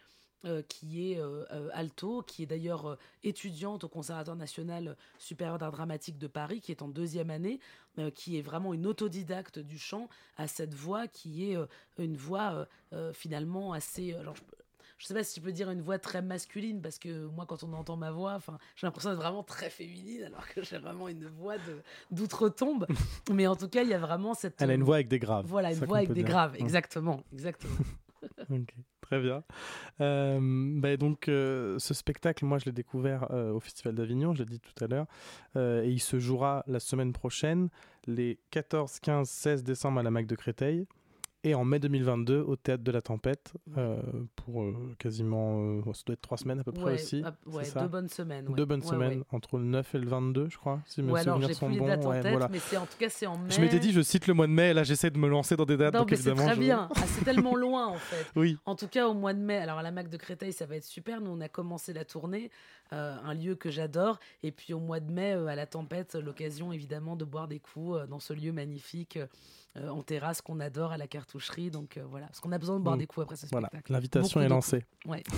[0.68, 1.22] qui est
[1.74, 6.82] alto, qui est d'ailleurs étudiante au Conservatoire national supérieur d'art dramatique de Paris, qui est
[6.82, 7.60] en deuxième année,
[8.14, 11.58] qui est vraiment une autodidacte du chant, à cette voix qui est
[11.98, 12.68] une voix
[13.14, 14.14] finalement assez...
[14.14, 14.36] Alors,
[14.98, 17.64] je sais pas si je peux dire une voix très masculine parce que moi quand
[17.64, 21.08] on entend ma voix enfin j'ai l'impression d'être vraiment très féminine alors que j'ai vraiment
[21.08, 21.82] une voix de
[22.12, 22.88] d'outre-tombe.
[23.32, 25.20] Mais en tout cas il y a vraiment cette elle a une voix avec des
[25.20, 27.76] graves voilà une voix avec des graves exactement exactement.
[28.50, 28.74] Ok
[29.06, 29.44] très bien.
[30.02, 30.40] Euh,
[30.80, 34.50] bah, donc euh, ce spectacle moi je l'ai découvert euh, au festival d'Avignon je l'ai
[34.50, 35.06] dit tout à l'heure
[35.56, 37.70] et il se jouera la semaine prochaine
[38.08, 40.86] les 14 15 16 décembre à la Mac de Créteil
[41.46, 44.02] et en mai 2022 au Théâtre de la Tempête euh,
[44.36, 47.24] pour euh, quasiment, euh, ça doit être trois semaines à peu près Ouais, aussi.
[47.46, 48.48] ouais, ça deux bonnes semaines.
[48.50, 48.56] ouais.
[48.56, 51.56] Deux bonnes semaines, entre le 9 et le 22, je crois, si mes Ouais, souvenirs
[51.56, 51.88] sont plus les bons.
[51.88, 52.50] dates en tête, voilà.
[52.52, 53.50] mais c'est en tout cas c'est en mai.
[53.52, 55.56] Je m'étais dit, je cite le mois de mai, et là j'essaie de me lancer
[55.56, 56.90] dans des dates, non, donc mais c'est très je- bien.
[56.96, 58.26] Ah, c'est tellement loin en fait.
[58.36, 60.66] Oui, En tout cas, au mois de mai, alors à la MAC de Créteil, ça
[60.66, 61.22] va être super.
[61.22, 62.50] Nous, on a commencé la tournée,
[62.92, 64.20] un lieu que j'adore.
[64.44, 68.08] Et puis au mois de mai, à la Tempête, l'occasion évidemment de boire des coups
[68.10, 69.20] dans ce lieu magnifique
[69.78, 71.70] euh, en terrasse qu'on adore à la cartoucherie.
[71.72, 73.00] Donc euh, voilà, parce qu'on a besoin de boire Mm.
[73.00, 73.92] des coups après ce voilà, spectacle.
[73.94, 74.84] l'invitation est lancée.
[75.06, 75.24] Ouais.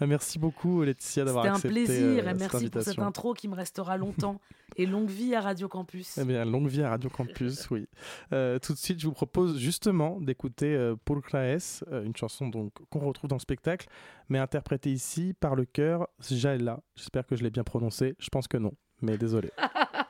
[0.00, 2.98] Bah, merci beaucoup Laetitia d'avoir C'était un accepté plaisir euh, et cette merci pour cette
[2.98, 4.40] intro qui me restera longtemps.
[4.76, 6.16] et longue vie à Radio Campus.
[6.18, 7.86] Eh bien, longue vie à Radio Campus, oui.
[8.32, 13.00] Euh, tout de suite, je vous propose justement d'écouter Paul Claes, une chanson donc qu'on
[13.00, 13.88] retrouve dans le spectacle,
[14.30, 16.80] mais interprétée ici par le chœur Jaella.
[16.96, 18.14] J'espère que je l'ai bien prononcé.
[18.18, 19.50] Je pense que non, mais désolé.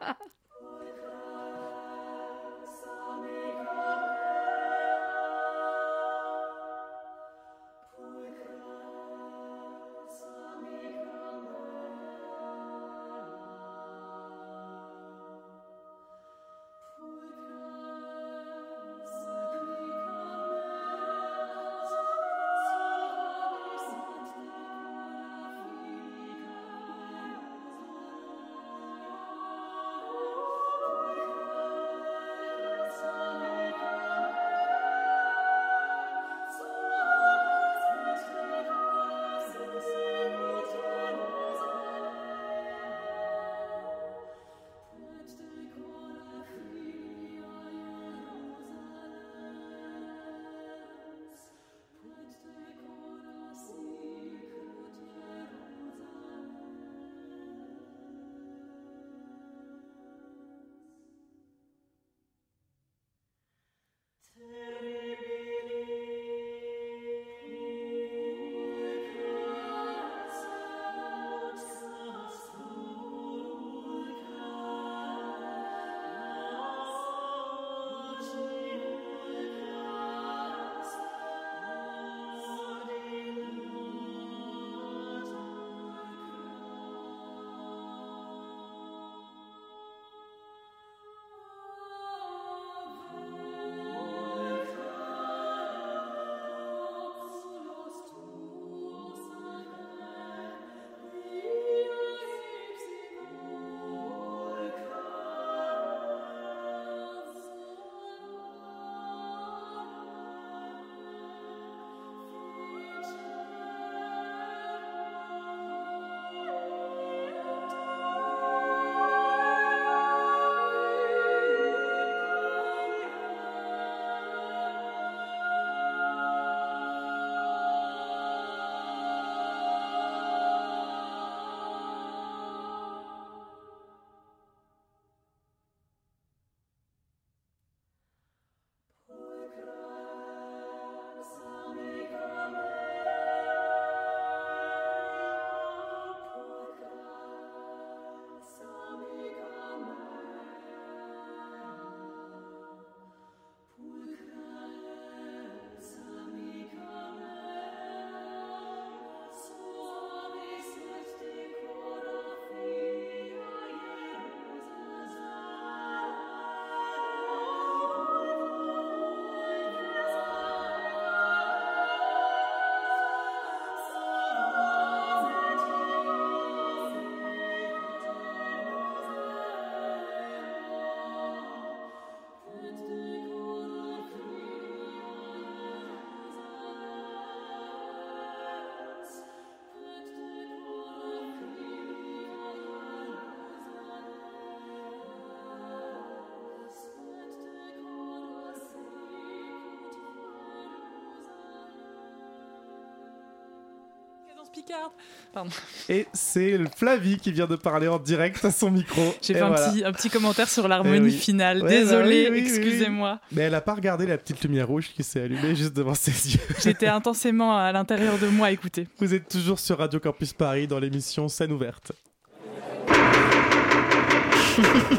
[204.61, 204.93] Picard.
[205.33, 205.51] Pardon.
[205.89, 209.15] Et c'est Flavie qui vient de parler en direct à son micro.
[209.23, 209.71] J'ai fait un, voilà.
[209.71, 211.13] petit, un petit commentaire sur l'harmonie oui.
[211.13, 211.59] finale.
[211.59, 212.59] Ouais, bah Désolée, oui, oui, oui.
[212.59, 213.21] excusez-moi.
[213.33, 216.35] Mais elle a pas regardé la petite lumière rouge qui s'est allumée juste devant ses
[216.35, 216.41] yeux.
[216.63, 218.87] J'étais intensément à l'intérieur de moi à écouter.
[218.99, 221.93] Vous êtes toujours sur Radio Campus Paris dans l'émission Scène ouverte.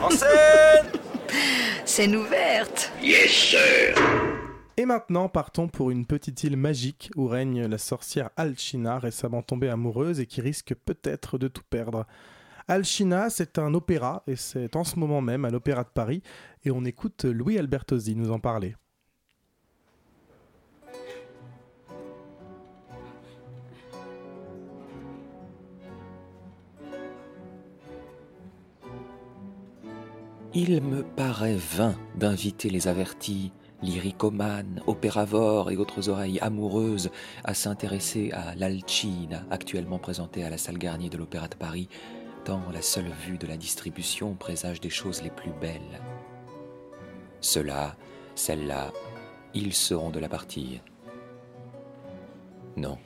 [0.01, 0.85] En scène
[1.85, 2.91] Scène ouverte.
[4.81, 9.69] Et maintenant, partons pour une petite île magique où règne la sorcière Alchina, récemment tombée
[9.69, 12.07] amoureuse et qui risque peut-être de tout perdre.
[12.67, 16.23] Alchina, c'est un opéra et c'est en ce moment même à l'Opéra de Paris
[16.65, 18.75] et on écoute Louis Albertosi nous en parler.
[30.55, 37.09] Il me paraît vain d'inviter les avertis lyricomanes, opéravores et autres oreilles amoureuses
[37.43, 41.89] à s'intéresser à l'Alcina actuellement présentée à la salle Garnier de l'Opéra de Paris,
[42.45, 46.01] tant la seule vue de la distribution présage des choses les plus belles.
[47.39, 47.95] Ceux-là,
[48.35, 48.91] celles-là,
[49.53, 50.79] ils seront de la partie.
[52.77, 52.97] Non.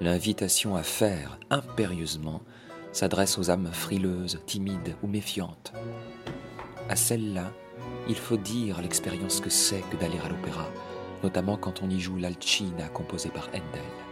[0.00, 2.42] L'invitation à faire impérieusement
[2.92, 5.72] s'adresse aux âmes frileuses, timides ou méfiantes.
[6.88, 7.52] À celles-là,
[8.08, 10.66] il faut dire l'expérience que c'est que d'aller à l'opéra,
[11.22, 14.05] notamment quand on y joue l'Alcina composée par Handel.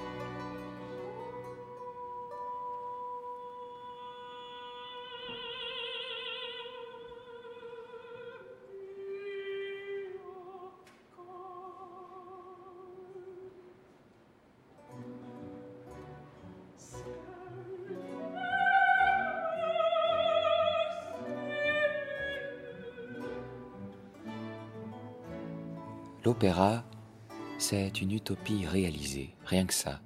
[26.34, 26.82] L'opéra,
[27.58, 30.00] c'est une utopie réalisée, rien que ça.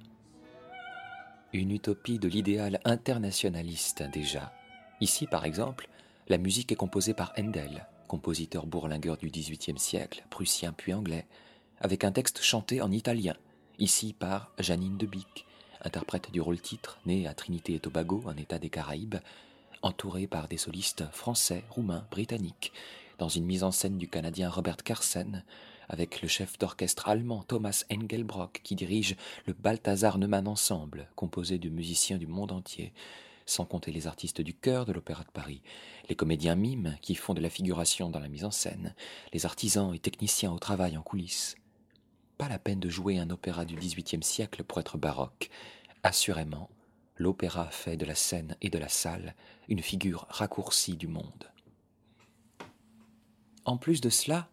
[1.53, 4.53] Une utopie de l'idéal internationaliste déjà.
[5.01, 5.89] Ici, par exemple,
[6.27, 11.25] la musique est composée par Handel, compositeur bourlingueur du XVIIIe siècle, prussien puis anglais,
[11.81, 13.33] avec un texte chanté en italien,
[13.79, 15.47] ici par Janine de Bic,
[15.83, 19.17] interprète du rôle-titre, née à Trinité et Tobago, un état des Caraïbes,
[19.81, 22.71] entourée par des solistes français, roumains, britanniques,
[23.17, 25.43] dans une mise en scène du Canadien Robert Carsen,
[25.89, 31.69] avec le chef d'orchestre allemand Thomas Engelbrock qui dirige le Balthazar Neumann Ensemble, composé de
[31.69, 32.93] musiciens du monde entier,
[33.47, 35.61] sans compter les artistes du chœur de l'Opéra de Paris,
[36.07, 38.93] les comédiens mimes qui font de la figuration dans la mise en scène,
[39.33, 41.55] les artisans et techniciens au travail en coulisses.
[42.37, 45.49] Pas la peine de jouer un opéra du XVIIIe siècle pour être baroque.
[46.03, 46.69] Assurément,
[47.17, 49.35] l'opéra fait de la scène et de la salle
[49.67, 51.51] une figure raccourcie du monde.
[53.65, 54.49] En plus de cela,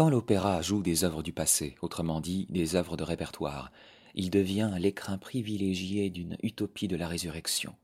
[0.00, 3.70] quand l'opéra joue des œuvres du passé, autrement dit des œuvres de répertoire,
[4.14, 7.74] il devient l'écrin privilégié d'une utopie de la résurrection.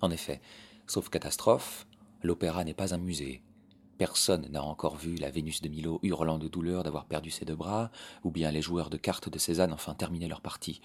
[0.00, 0.40] En effet,
[0.88, 1.86] sauf catastrophe,
[2.24, 3.40] l'opéra n'est pas un musée.
[3.98, 7.54] Personne n'a encore vu la Vénus de Milo hurlant de douleur d'avoir perdu ses deux
[7.54, 7.92] bras,
[8.24, 10.80] ou bien les joueurs de cartes de Cézanne enfin terminer leur partie.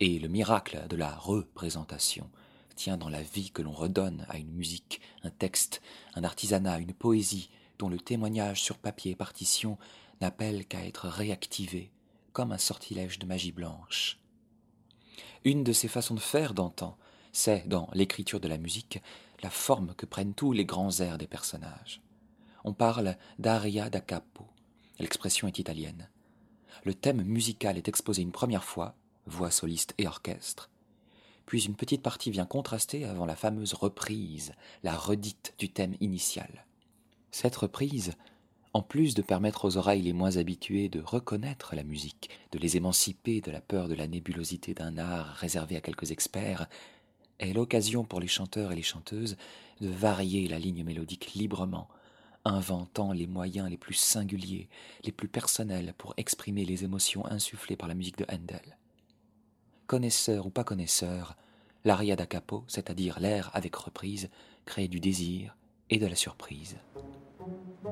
[0.00, 2.28] Et le miracle de la représentation
[2.76, 5.80] tient dans la vie que l'on redonne à une musique, un texte,
[6.14, 9.78] un artisanat, une poésie, dont le témoignage sur papier et partition
[10.20, 11.90] n'appelle qu'à être réactivé,
[12.32, 14.18] comme un sortilège de magie blanche.
[15.44, 16.96] Une de ces façons de faire d'antan,
[17.32, 19.02] c'est, dans l'écriture de la musique,
[19.42, 22.00] la forme que prennent tous les grands airs des personnages.
[22.64, 24.46] On parle d'aria da capo.
[24.98, 26.08] L'expression est italienne.
[26.84, 28.94] Le thème musical est exposé une première fois,
[29.26, 30.70] voix soliste et orchestre,
[31.46, 36.64] puis une petite partie vient contraster avant la fameuse reprise, la redite du thème initial.
[37.36, 38.12] Cette reprise,
[38.74, 42.76] en plus de permettre aux oreilles les moins habituées de reconnaître la musique, de les
[42.76, 46.68] émanciper de la peur de la nébulosité d'un art réservé à quelques experts,
[47.40, 49.36] est l'occasion pour les chanteurs et les chanteuses
[49.80, 51.88] de varier la ligne mélodique librement,
[52.44, 54.68] inventant les moyens les plus singuliers,
[55.02, 58.78] les plus personnels pour exprimer les émotions insufflées par la musique de Handel.
[59.88, 61.36] Connaisseur ou pas connaisseur,
[61.84, 64.30] l'aria da capo, c'est-à-dire l'air avec reprise,
[64.66, 65.56] crée du désir
[65.90, 66.76] et de la surprise.
[67.86, 67.90] Et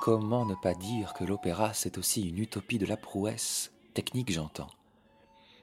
[0.00, 4.70] comment ne pas dire que l'opéra, c'est aussi une utopie de la prouesse, technique j'entends.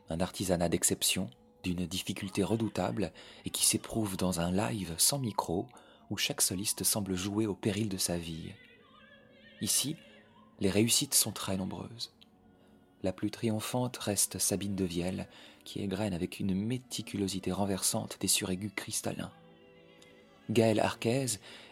[0.09, 1.29] Un artisanat d'exception,
[1.63, 3.11] d'une difficulté redoutable,
[3.45, 5.65] et qui s'éprouve dans un live sans micro,
[6.09, 8.53] où chaque soliste semble jouer au péril de sa vie.
[9.61, 9.97] Ici,
[10.59, 12.11] les réussites sont très nombreuses.
[13.03, 15.27] La plus triomphante reste Sabine de Vielle,
[15.63, 19.31] qui égrène avec une méticulosité renversante des suraigus cristallins.
[20.49, 21.25] Gaëlle Arquez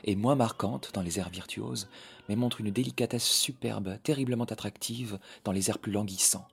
[0.03, 1.89] est moins marquante dans les airs virtuoses,
[2.27, 6.47] mais montre une délicatesse superbe, terriblement attractive dans les airs plus languissants.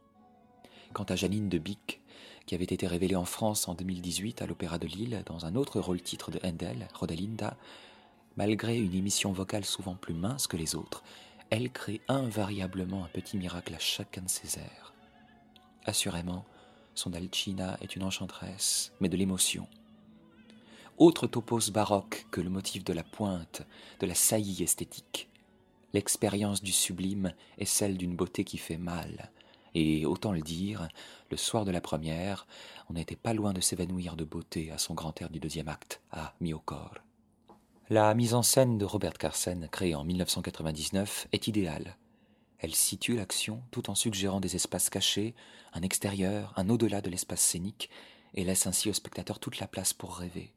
[0.93, 2.01] Quant à Janine de Bic,
[2.47, 5.81] qui avait été révélée en France en 2018 à l'Opéra de Lille dans un autre
[5.81, 7.57] rôle-titre de Handel, Rodalinda,
[8.37, 11.03] malgré une émission vocale souvent plus mince que les autres,
[11.51, 14.95] elle crée invariablement un petit miracle à chacun de ses airs.
[15.85, 16.45] Assurément,
[16.95, 19.67] son Alcina est une enchanteresse, mais de l'émotion.
[20.97, 23.63] Autre topos baroque que le motif de la pointe,
[23.99, 25.29] de la saillie esthétique.
[25.93, 29.31] L'expérience du sublime est celle d'une beauté qui fait mal.
[29.75, 30.89] Et autant le dire,
[31.31, 32.47] le soir de la première,
[32.89, 36.01] on n'était pas loin de s'évanouir de beauté à son grand air du deuxième acte,
[36.13, 36.53] à mi
[37.93, 41.97] La mise en scène de Robert Carsen, créée en 1999, est idéale.
[42.61, 45.35] Elle situe l'action tout en suggérant des espaces cachés,
[45.73, 47.91] un extérieur, un au-delà de l'espace scénique,
[48.35, 50.53] et laisse ainsi au spectateur toute la place pour rêver.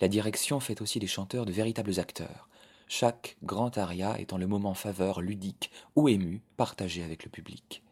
[0.00, 2.48] La direction fait aussi des chanteurs de véritables acteurs,
[2.86, 7.82] chaque grand aria étant le moment faveur ludique ou ému partagé avec le public.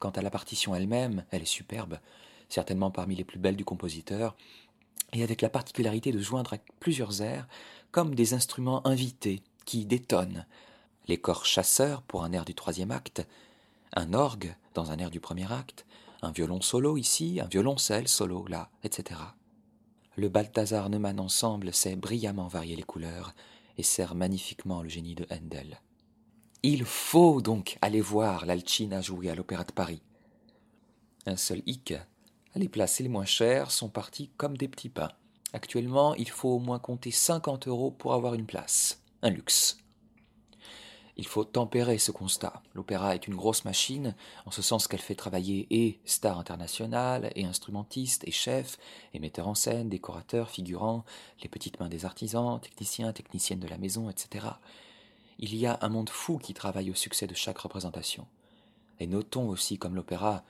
[0.00, 2.00] Quant à la partition elle-même, elle est superbe,
[2.48, 4.34] certainement parmi les plus belles du compositeur,
[5.12, 7.46] et avec la particularité de joindre à plusieurs airs
[7.96, 10.44] comme des instruments invités qui détonnent.
[11.08, 13.26] Les corps chasseurs pour un air du troisième acte,
[13.94, 15.86] un orgue dans un air du premier acte,
[16.20, 19.18] un violon solo ici, un violoncelle solo là, etc.
[20.14, 23.34] Le Balthazar Neumann ensemble sait brillamment varier les couleurs
[23.78, 25.80] et sert magnifiquement le génie de Handel.
[26.62, 30.02] Il faut donc aller voir l'Alcina jouer à l'Opéra de Paris.
[31.24, 31.94] Un seul hic,
[32.56, 35.12] les places les moins chères sont parties comme des petits pains.
[35.52, 39.02] Actuellement, il faut au moins compter 50 euros pour avoir une place.
[39.22, 39.78] Un luxe.
[41.18, 42.62] Il faut tempérer ce constat.
[42.74, 47.46] L'opéra est une grosse machine, en ce sens qu'elle fait travailler et stars internationales, et
[47.46, 48.76] instrumentistes, et chefs,
[49.14, 51.06] et metteurs en scène, décorateurs, figurants,
[51.42, 54.46] les petites mains des artisans, techniciens, techniciennes de la maison, etc.
[55.38, 58.26] Il y a un monde fou qui travaille au succès de chaque représentation.
[59.00, 60.44] Et notons aussi comme l'opéra,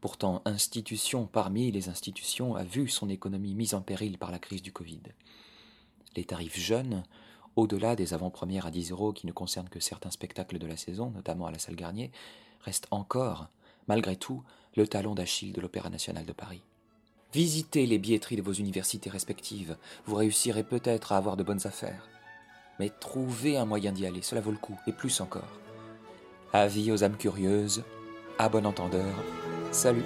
[0.00, 4.62] pourtant institution parmi les institutions, a vu son économie mise en péril par la crise
[4.62, 5.02] du Covid.
[6.16, 7.04] Les tarifs jeunes,
[7.56, 11.10] au-delà des avant-premières à 10 euros qui ne concernent que certains spectacles de la saison,
[11.10, 12.10] notamment à la salle Garnier,
[12.62, 13.48] restent encore,
[13.86, 14.42] malgré tout,
[14.76, 16.62] le talon d'Achille de l'Opéra national de Paris.
[17.32, 22.08] Visitez les billetteries de vos universités respectives, vous réussirez peut-être à avoir de bonnes affaires.
[22.78, 25.60] Mais trouvez un moyen d'y aller, cela vaut le coup, et plus encore.
[26.52, 27.84] Avis aux âmes curieuses,
[28.38, 29.14] à bon entendeur,
[29.70, 30.02] salut.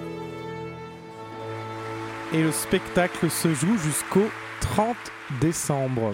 [2.33, 4.25] Et le spectacle se joue jusqu'au
[4.61, 4.95] 30
[5.41, 6.13] décembre.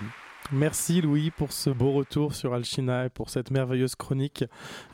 [0.52, 4.44] Merci Louis pour ce beau retour sur Alchina et pour cette merveilleuse chronique.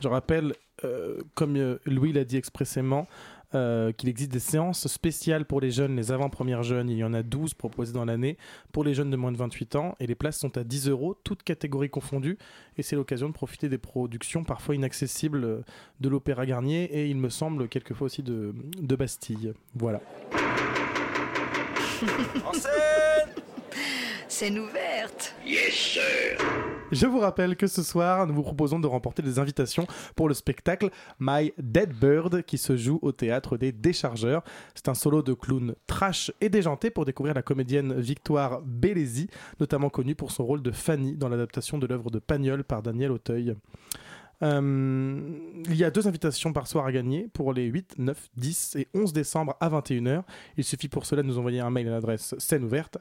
[0.00, 0.54] Je rappelle,
[0.84, 3.08] euh, comme euh, Louis l'a dit expressément,
[3.54, 6.90] euh, qu'il existe des séances spéciales pour les jeunes, les avant-premières jeunes.
[6.90, 8.36] Il y en a 12 proposées dans l'année
[8.72, 11.14] pour les jeunes de moins de 28 ans et les places sont à 10 euros,
[11.24, 12.38] toutes catégories confondues.
[12.76, 15.64] Et c'est l'occasion de profiter des productions parfois inaccessibles
[16.00, 19.52] de l'Opéra Garnier et il me semble quelquefois aussi de, de Bastille.
[19.74, 20.00] Voilà.
[22.44, 23.42] En scène
[24.28, 25.34] Scène ouverte.
[25.44, 26.38] Yes, sir.
[26.90, 29.86] Je vous rappelle que ce soir, nous vous proposons de remporter des invitations
[30.16, 30.88] pour le spectacle
[31.20, 34.42] My Dead Bird qui se joue au théâtre des Déchargeurs.
[34.74, 39.28] C'est un solo de clown trash et déjanté pour découvrir la comédienne Victoire Bellesi,
[39.60, 43.12] notamment connue pour son rôle de Fanny dans l'adaptation de l'œuvre de Pagnol par Daniel
[43.12, 43.54] Auteuil.
[44.42, 45.20] Euh,
[45.68, 48.88] il y a deux invitations par soir à gagner pour les 8, 9, 10 et
[48.94, 50.22] 11 décembre à 21h.
[50.56, 52.98] Il suffit pour cela de nous envoyer un mail à l'adresse scène ouverte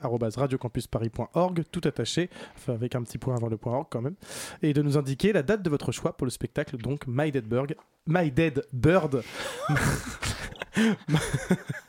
[1.63, 4.15] tout attaché, enfin avec un petit point avant le point org quand même,
[4.61, 7.45] et de nous indiquer la date de votre choix pour le spectacle, donc My Dead
[7.45, 7.75] Bird.
[8.07, 9.23] My Dead Bird.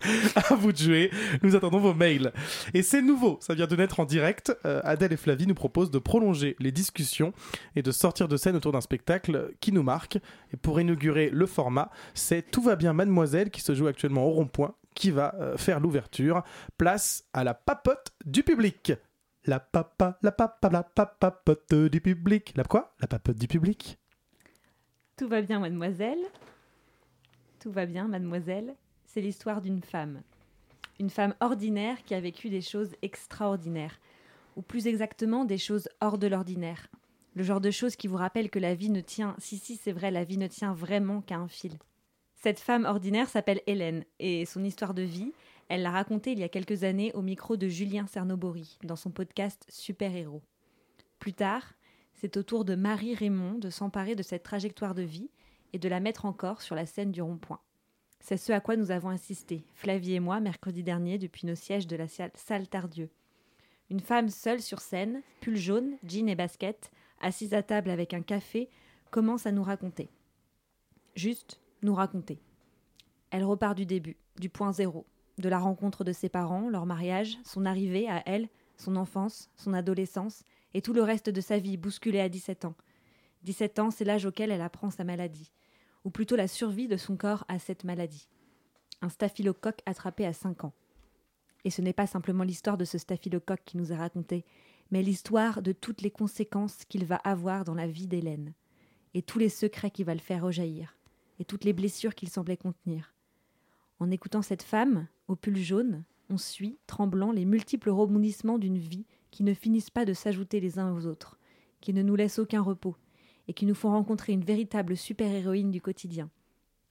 [0.36, 1.10] à vous de jouer.
[1.42, 2.32] Nous attendons vos mails.
[2.74, 4.56] Et c'est nouveau, ça vient de naître en direct.
[4.64, 7.32] Euh, Adèle et Flavie nous proposent de prolonger les discussions
[7.74, 10.18] et de sortir de scène autour d'un spectacle qui nous marque.
[10.52, 14.30] Et pour inaugurer le format, c'est Tout va bien Mademoiselle qui se joue actuellement au
[14.30, 16.42] rond-point qui va euh, faire l'ouverture.
[16.78, 18.92] Place à la papote du public.
[19.44, 22.52] La papa, la papa, la papote du public.
[22.56, 22.94] La quoi?
[23.00, 23.98] La papote du public?
[25.16, 26.18] Tout va bien, mademoiselle.
[27.60, 28.74] Tout va bien, mademoiselle.
[29.16, 30.20] C'est l'histoire d'une femme.
[31.00, 33.98] Une femme ordinaire qui a vécu des choses extraordinaires.
[34.56, 36.88] Ou plus exactement, des choses hors de l'ordinaire.
[37.34, 39.92] Le genre de choses qui vous rappellent que la vie ne tient, si si c'est
[39.92, 41.78] vrai, la vie ne tient vraiment qu'à un fil.
[42.34, 45.32] Cette femme ordinaire s'appelle Hélène, et son histoire de vie,
[45.70, 49.12] elle l'a racontée il y a quelques années au micro de Julien Cernobori, dans son
[49.12, 50.42] podcast Super Héros.
[51.20, 51.72] Plus tard,
[52.12, 55.30] c'est au tour de Marie Raymond de s'emparer de cette trajectoire de vie
[55.72, 57.60] et de la mettre encore sur la scène du rond-point.
[58.20, 61.86] C'est ce à quoi nous avons insisté, Flavie et moi, mercredi dernier, depuis nos sièges
[61.86, 63.08] de la salle Tardieu.
[63.88, 66.90] Une femme seule sur scène, pull jaune, jean et basket,
[67.20, 68.68] assise à table avec un café,
[69.10, 70.10] commence à nous raconter.
[71.14, 72.40] Juste nous raconter.
[73.30, 75.06] Elle repart du début, du point zéro,
[75.38, 79.72] de la rencontre de ses parents, leur mariage, son arrivée à elle, son enfance, son
[79.72, 80.42] adolescence,
[80.74, 82.74] et tout le reste de sa vie bousculée à 17 ans.
[83.44, 85.52] 17 ans, c'est l'âge auquel elle apprend sa maladie
[86.06, 88.28] ou plutôt la survie de son corps à cette maladie.
[89.02, 90.72] Un staphylocoque attrapé à 5 ans.
[91.64, 94.44] Et ce n'est pas simplement l'histoire de ce staphylocoque qui nous est racontée,
[94.92, 98.52] mais l'histoire de toutes les conséquences qu'il va avoir dans la vie d'Hélène,
[99.14, 100.96] et tous les secrets qui va le faire rejaillir,
[101.40, 103.12] et toutes les blessures qu'il semblait contenir.
[103.98, 109.06] En écoutant cette femme, au pull jaune, on suit, tremblant, les multiples rebondissements d'une vie
[109.32, 111.36] qui ne finissent pas de s'ajouter les uns aux autres,
[111.80, 112.94] qui ne nous laissent aucun repos,
[113.48, 116.30] et qui nous font rencontrer une véritable super-héroïne du quotidien.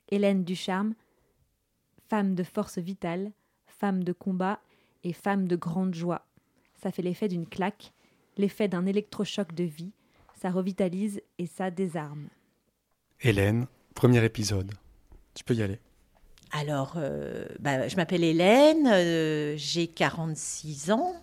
[0.10, 0.94] Hélène Ducharme,
[2.10, 3.32] femme de force vitale,
[3.68, 4.60] femme de combat
[5.04, 6.26] et femme de grande joie.
[6.82, 7.92] Ça fait l'effet d'une claque,
[8.38, 9.92] l'effet d'un électrochoc de vie,
[10.40, 12.28] ça revitalise et ça désarme.
[13.22, 14.74] Hélène, premier épisode.
[15.34, 15.80] Tu peux y aller.
[16.52, 21.16] Alors, euh, bah, je m'appelle Hélène, euh, j'ai 46 ans,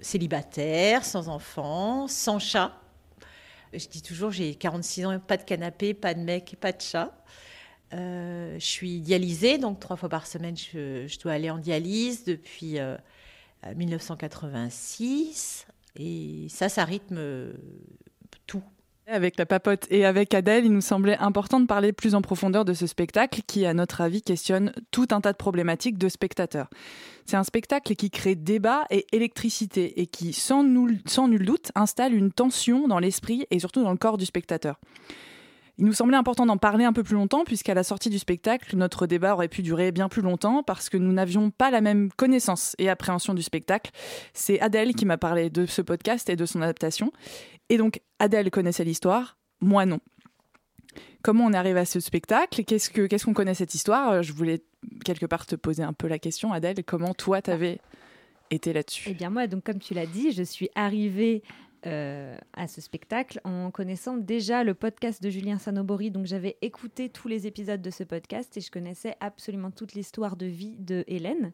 [0.00, 2.79] célibataire, sans enfant, sans chat.
[3.72, 7.12] Je dis toujours, j'ai 46 ans, pas de canapé, pas de mec, pas de chat.
[7.92, 12.78] Euh, je suis dialysée, donc trois fois par semaine, je, dois aller en dialyse depuis
[13.74, 15.66] 1986.
[15.96, 17.52] Et ça, ça rythme
[18.46, 18.62] tout.
[19.12, 22.64] Avec la papote et avec Adèle, il nous semblait important de parler plus en profondeur
[22.64, 26.70] de ce spectacle qui, à notre avis, questionne tout un tas de problématiques de spectateurs.
[27.26, 31.02] C'est un spectacle qui crée débat et électricité et qui, sans, nul
[31.44, 34.78] doute, installe une tension dans l'esprit et surtout dans le corps du spectateur.
[35.80, 38.76] Il nous semblait important d'en parler un peu plus longtemps, puisqu'à la sortie du spectacle,
[38.76, 42.12] notre débat aurait pu durer bien plus longtemps, parce que nous n'avions pas la même
[42.12, 43.90] connaissance et appréhension du spectacle.
[44.34, 47.12] C'est Adèle qui m'a parlé de ce podcast et de son adaptation.
[47.70, 50.00] Et donc, Adèle connaissait l'histoire, moi non.
[51.22, 52.62] Comment on arrive à ce spectacle?
[52.64, 54.22] Qu'est-ce qu'on connaît cette histoire?
[54.22, 54.62] Je voulais
[55.02, 56.84] quelque part te poser un peu la question, Adèle.
[56.84, 57.78] Comment toi, t'avais
[58.50, 59.08] été là-dessus?
[59.12, 61.42] Eh bien moi, donc comme tu l'as dit, je suis arrivée
[61.86, 66.10] euh, à ce spectacle en connaissant déjà le podcast de Julien Sanobori.
[66.10, 70.36] Donc j'avais écouté tous les épisodes de ce podcast et je connaissais absolument toute l'histoire
[70.36, 71.52] de vie de Hélène.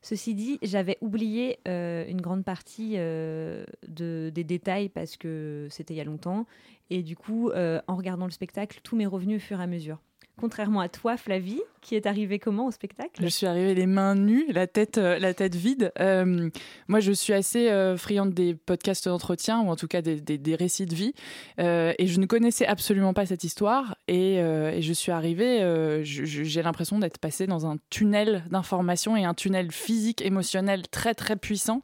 [0.00, 5.94] Ceci dit, j'avais oublié euh, une grande partie euh, de, des détails parce que c'était
[5.94, 6.46] il y a longtemps.
[6.90, 9.98] Et du coup, en regardant le spectacle, tout m'est revenu au fur et à mesure.
[10.38, 13.20] Contrairement à toi, Flavie, qui est arrivée comment au spectacle?
[13.20, 15.90] Je suis arrivée les mains nues, la tête, euh, la tête vide.
[15.98, 16.48] Euh,
[16.86, 20.54] moi, je suis assez euh, friande des podcasts d'entretien, ou en tout cas des, des,
[20.54, 21.12] récits de vie.
[21.58, 23.96] et je ne connaissais absolument pas cette histoire.
[24.06, 29.34] Et, et je suis arrivée, j'ai l'impression d'être passée dans un tunnel d'information et un
[29.34, 31.82] tunnel physique, émotionnel très, très puissant.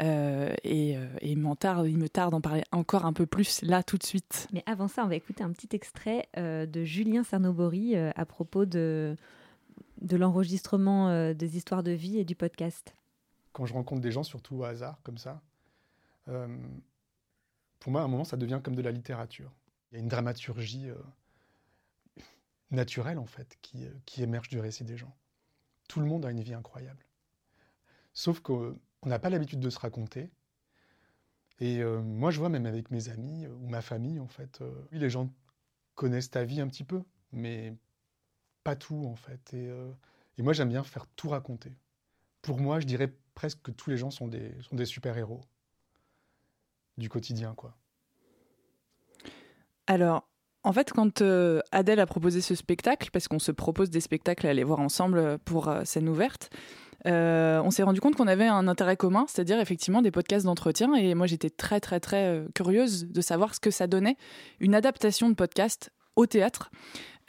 [0.00, 3.98] Et, et il, tarde, il me tarde d'en parler encore un peu plus là, tout
[3.98, 4.48] de suite.
[4.52, 8.64] Mais avant ça, on va écouter un petit extrait de Julien Cernobori euh, à propos
[8.64, 9.16] de,
[10.00, 12.94] de l'enregistrement euh, des histoires de vie et du podcast
[13.52, 15.42] Quand je rencontre des gens, surtout au hasard, comme ça,
[16.28, 16.56] euh,
[17.80, 19.52] pour moi, à un moment, ça devient comme de la littérature.
[19.90, 20.88] Il y a une dramaturgie
[22.70, 25.14] naturelle, en fait, qui, qui émerge du récit des gens.
[25.88, 27.04] Tout le monde a une vie incroyable.
[28.12, 28.40] Sauf
[29.04, 30.30] qu'on n'a pas l'habitude de se raconter.
[31.60, 35.08] Et moi, je vois même avec mes amis ou ma famille, en fait, oui, les
[35.08, 35.30] gens
[35.94, 37.74] connaissent ta vie un petit peu, mais
[38.64, 39.52] pas tout en fait.
[39.54, 39.92] Euh,
[40.38, 41.72] et, moi j'aime bien faire tout raconter.
[42.42, 45.40] Pour moi, je dirais presque que tous les gens sont des, sont des super-héros
[46.96, 47.54] du quotidien.
[47.54, 47.76] quoi.
[49.86, 50.28] Alors,
[50.62, 54.46] en fait, quand euh, Adèle a proposé ce spectacle, parce qu'on se propose des spectacles
[54.46, 56.50] à aller voir ensemble pour euh, scène ouverte,
[57.12, 60.94] on s'est rendu compte qu'on avait un intérêt commun, c'est-à-dire effectivement des podcasts d'entretien.
[60.94, 64.16] Et moi, j'étais très, très, très curieuse de savoir ce que ça donnait,
[64.60, 66.70] une adaptation de podcast au théâtre.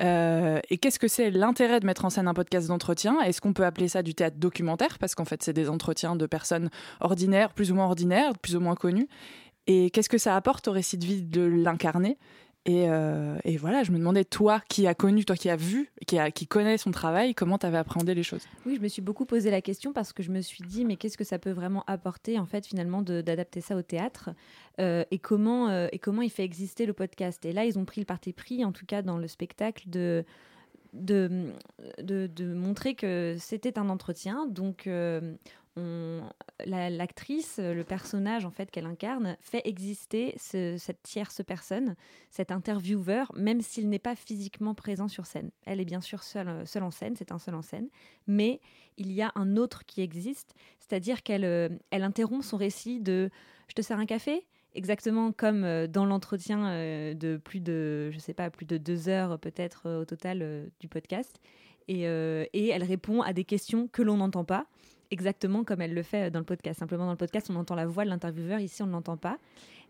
[0.02, 3.20] Euh, et qu'est-ce que c'est l'intérêt de mettre en scène un podcast d'entretien?
[3.22, 5.00] Est-ce qu'on peut appeler ça du théâtre documentaire?
[5.00, 6.70] Parce qu'en fait, c'est des entretiens de personnes
[7.00, 9.08] ordinaires, plus ou moins ordinaires, plus ou moins connues.
[9.68, 12.18] Et qu'est-ce que ça apporte au récit de vie de l'incarner
[12.68, 16.18] euh, et, voilà, je me demandais, toi qui as connu, toi qui as vu, qui,
[16.18, 18.44] a, connais son travail, comment tu avais appréhendé les choses?
[18.66, 20.96] Oui, je me suis beaucoup posé la question parce que je me suis dit, mais
[20.96, 24.32] qu'est-ce que ça peut vraiment apporter, en fait, finalement, d'adapter ça au théâtre?
[24.80, 27.46] Euh, et, comment, euh, et comment il fait exister le podcast?
[27.46, 30.26] Et là, ils ont pris le parti pris, en tout cas dans le spectacle, de.
[30.94, 31.52] De,
[32.00, 34.48] de, montrer que c'était un entretien.
[34.48, 34.88] Donc,
[36.66, 41.96] l'actrice, le personnage en fait qu'elle incarne, fait exister cette tierce personne,
[42.30, 45.52] cet intervieweur, même s'il n'est pas physiquement présent sur scène.
[45.66, 47.90] Elle est bien sûr seule, seule en scène, c'est un seul en scène,
[48.28, 48.62] mais
[48.98, 53.30] il y a un autre qui existe, c'est-à-dire qu'elle euh, interrompt son récit de
[53.68, 54.46] je te sers un café?
[54.74, 59.10] Exactement comme euh, dans l'entretien euh, de plus de je sais pas plus de deux
[59.10, 61.40] heures peut-être au total du podcast.
[61.88, 64.66] Et elle répond à des questions que l'on n'entend pas
[65.12, 66.80] exactement comme elle le fait dans le podcast.
[66.80, 68.60] Simplement, dans le podcast, on entend la voix de l'intervieweur.
[68.60, 69.38] Ici, on ne l'entend pas.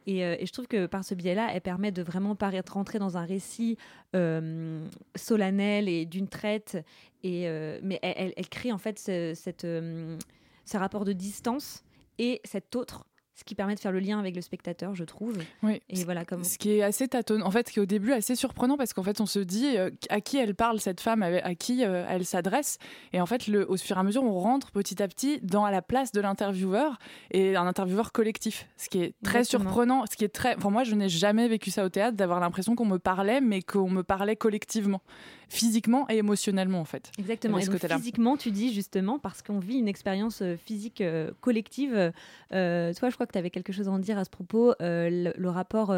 [0.07, 3.17] Euh, et, je trouve que par ce biais-là, elle permet de vraiment paraître rentrer dans
[3.17, 3.77] un récit
[4.15, 4.85] euh,
[5.15, 6.77] solennel et d'une traite.
[7.23, 11.83] Et, euh, mais elle, crée en fait ce rapport de distance
[12.17, 13.05] et cet autre
[13.35, 15.37] ce qui permet de faire le lien avec le spectateur, je trouve.
[15.61, 15.81] Oui.
[15.89, 18.33] Et voilà, comme Ce qui est assez tâtonnant, en fait, qui est au début assez
[18.35, 21.55] surprenant parce qu'en fait, on se dit euh, à qui elle parle cette femme, à
[21.55, 22.77] qui euh, elle s'adresse,
[23.11, 25.65] et en fait, le, au fur et à mesure, on rentre petit à petit dans
[25.65, 26.97] à la place de l'intervieweur
[27.31, 29.63] et un intervieweur collectif, ce qui est très Exactement.
[29.63, 30.55] surprenant, ce qui est très.
[30.55, 33.61] Enfin, moi, je n'ai jamais vécu ça au théâtre, d'avoir l'impression qu'on me parlait, mais
[33.61, 35.01] qu'on me parlait collectivement,
[35.49, 37.11] physiquement et émotionnellement, en fait.
[37.19, 37.57] Exactement.
[37.57, 42.11] Et donc, physiquement, tu dis justement parce qu'on vit une expérience euh, physique euh, collective.
[42.53, 44.73] Euh, toi, je crois que tu avais quelque chose à en dire à ce propos.
[44.79, 45.93] le, le rapport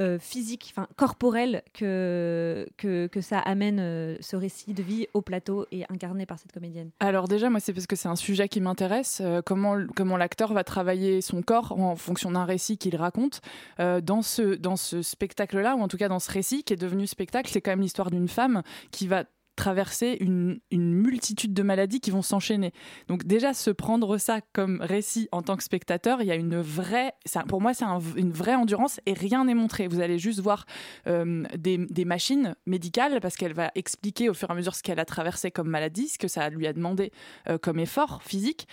[0.00, 5.22] euh, physique, enfin corporel que, que, que ça amène euh, ce récit de vie au
[5.22, 6.90] plateau et incarné par cette comédienne.
[7.00, 9.20] Alors déjà, moi, c'est parce que c'est un sujet qui m'intéresse.
[9.24, 13.40] euh, comment comment l'acteur va travailler son corps en fonction d'un récit qu'il raconte
[13.78, 17.06] dans ce dans ce spectacle-là, ou en tout cas dans ce récit qui est devenu
[17.06, 17.50] spectacle.
[17.50, 19.24] C'est quand même l'histoire d'une femme qui va
[19.56, 22.72] traverser une, une multitude de maladies qui vont s'enchaîner.
[23.08, 26.60] Donc déjà se prendre ça comme récit en tant que spectateur, il y a une
[26.60, 29.88] vraie, ça, pour moi c'est un- une vraie endurance et rien n'est montré.
[29.88, 30.66] Vous allez juste voir
[31.06, 34.82] euh, des, des machines médicales parce qu'elle va expliquer au fur et à mesure ce
[34.82, 37.10] qu'elle a traversé comme maladie, ce que ça lui a demandé
[37.48, 38.68] euh, comme effort physique.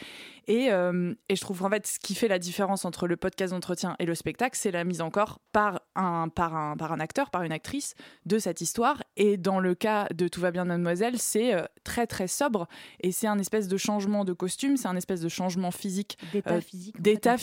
[0.47, 3.53] Et, euh, et je trouve en fait ce qui fait la différence entre le podcast
[3.53, 6.99] d'entretien et le spectacle, c'est la mise en corps par un, par, un, par un
[6.99, 9.01] acteur, par une actrice de cette histoire.
[9.15, 12.67] Et dans le cas de Tout va bien mademoiselle, c'est euh, très très sobre
[13.01, 16.17] et c'est un espèce de changement de costume, c'est un espèce de changement physique.
[16.31, 16.99] D'état euh, physique.
[16.99, 17.35] D'état.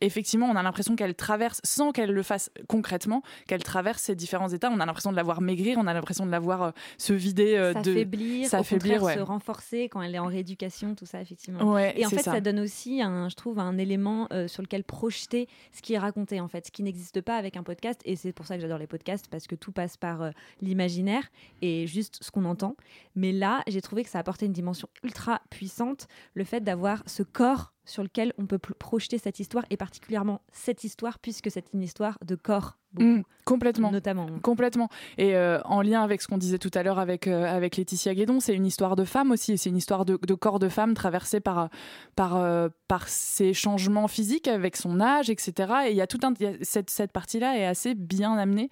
[0.00, 4.48] Effectivement, on a l'impression qu'elle traverse, sans qu'elle le fasse concrètement, qu'elle traverse ces différents
[4.48, 4.70] états.
[4.70, 7.12] On a l'impression de la voir maigrir, on a l'impression de la voir euh, se
[7.12, 8.06] vider euh, de...
[8.46, 9.14] s'affaiblir, contraire, ouais.
[9.14, 11.72] se renforcer quand elle est en rééducation, tout ça, effectivement.
[11.72, 12.32] Ouais, et en fait, ça.
[12.32, 12.40] ça.
[12.40, 16.40] donne aussi, un, je trouve, un élément euh, sur lequel projeter ce qui est raconté,
[16.40, 18.00] en fait, ce qui n'existe pas avec un podcast.
[18.04, 20.30] Et c'est pour ça que j'adore les podcasts, parce que tout passe par
[20.60, 21.24] l'imaginaire
[21.62, 22.76] et juste ce qu'on entend.
[23.14, 27.22] Mais là, j'ai trouvé que ça apportait une dimension ultra puissante, le fait d'avoir ce
[27.22, 31.82] corps sur lequel on peut projeter cette histoire, et particulièrement cette histoire, puisque c'est une
[31.82, 33.90] histoire de corps, beaucoup, Mm, complètement.
[33.90, 34.26] notamment.
[34.42, 34.88] Complètement.
[35.18, 38.14] Et euh, en lien avec ce qu'on disait tout à l'heure avec, euh, avec Laetitia
[38.14, 39.56] Guédon, c'est une histoire de femme aussi.
[39.58, 41.68] C'est une histoire de, de corps de femme traversée par,
[42.16, 45.72] par, euh, par ses changements physiques avec son âge, etc.
[45.86, 46.32] Et il y a tout un.
[46.32, 48.70] a- cette cette partie-là est assez bien amenée.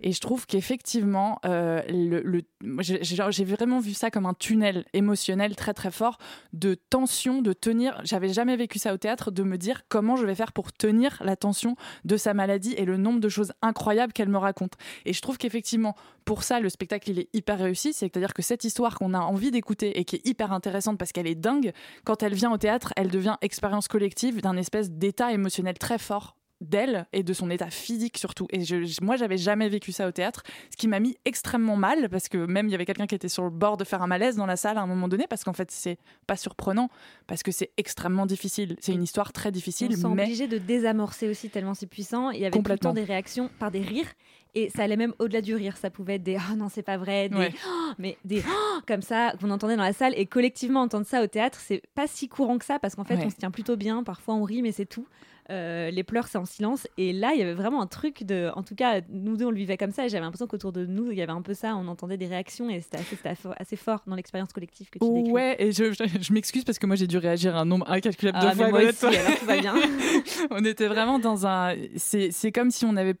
[0.00, 2.42] Et je trouve qu'effectivement, le,
[2.80, 6.18] j'ai vraiment vu ça comme un tunnel émotionnel très très fort
[6.52, 8.00] de tension, de tenir.
[8.04, 11.20] J'avais jamais vécu ça au théâtre, de me dire comment je vais faire pour tenir
[11.24, 14.74] la tension de sa maladie et le nombre de choses incroyables qu'elle me raconte.
[15.04, 15.94] Et je trouve qu'effectivement,
[16.24, 17.92] pour ça, le spectacle, il est hyper réussi.
[17.92, 21.26] C'est-à-dire que cette histoire qu'on a envie d'écouter et qui est hyper intéressante parce qu'elle
[21.26, 21.72] est dingue,
[22.04, 26.36] quand elle vient au théâtre, elle devient expérience collective d'un espèce d'état émotionnel très fort
[26.64, 28.46] d'elle et de son état physique surtout.
[28.50, 32.08] Et je, moi, j'avais jamais vécu ça au théâtre, ce qui m'a mis extrêmement mal
[32.08, 34.06] parce que même il y avait quelqu'un qui était sur le bord de faire un
[34.06, 36.88] malaise dans la salle à un moment donné parce qu'en fait, c'est pas surprenant
[37.26, 38.76] parce que c'est extrêmement difficile.
[38.80, 42.30] C'est une histoire très On difficile, sent mais obligé de désamorcer aussi tellement c'est puissant.
[42.30, 42.90] Il y avait tout le Complètement.
[42.90, 44.12] temps des réactions par des rires
[44.56, 45.76] et ça allait même au-delà du rire.
[45.76, 47.52] Ça pouvait être des oh non c'est pas vrai, des Ouais.
[47.68, 51.22] Oh mais des Oh comme ça qu'on entendait dans la salle et collectivement entendre ça
[51.22, 53.24] au théâtre c'est pas si courant que ça parce qu'en fait Ouais.
[53.26, 54.02] on se tient plutôt bien.
[54.04, 55.06] Parfois on rit mais c'est tout.
[55.50, 58.50] Euh, les pleurs c'est en silence et là il y avait vraiment un truc de
[58.54, 60.86] en tout cas nous deux on le vivait comme ça et j'avais l'impression qu'autour de
[60.86, 63.76] nous il y avait un peu ça on entendait des réactions et c'était assez, assez
[63.76, 66.86] fort dans l'expérience collective que tu décris Ouais, et je, je, je m'excuse parce que
[66.86, 68.68] moi j'ai dû réagir un nombre incalculable Ah, de fois.
[68.70, 69.08] moi honnêtement.
[69.10, 69.74] aussi, alors tout va bien.
[70.50, 71.74] on était vraiment dans un.
[71.96, 73.14] C'est c'est comme si on avait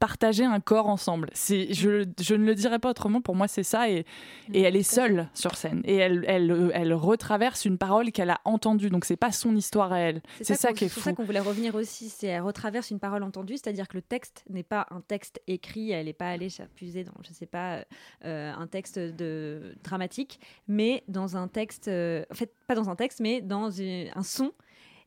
[0.00, 1.30] partagé un corps ensemble.
[1.32, 3.20] C'est, je, je ne le dirais pas autrement.
[3.20, 3.88] Pour moi, c'est ça.
[3.88, 4.04] Et,
[4.52, 5.82] et elle est seule sur scène.
[5.84, 8.90] Et elle, elle, elle retraverse une parole qu'elle a entendue.
[8.90, 10.22] Donc, c'est pas son histoire à elle.
[10.40, 11.08] C'est ça, qui est C'est pour fou.
[11.10, 12.08] ça qu'on voulait revenir aussi.
[12.08, 15.92] C'est elle retraverse une parole entendue, c'est-à-dire que le texte n'est pas un texte écrit.
[15.92, 17.84] Elle n'est pas allée s'appuyer dans, je sais pas,
[18.24, 21.86] euh, un texte de dramatique, mais dans un texte.
[21.88, 24.52] euh, en fait, pas dans un texte, mais dans une- un son.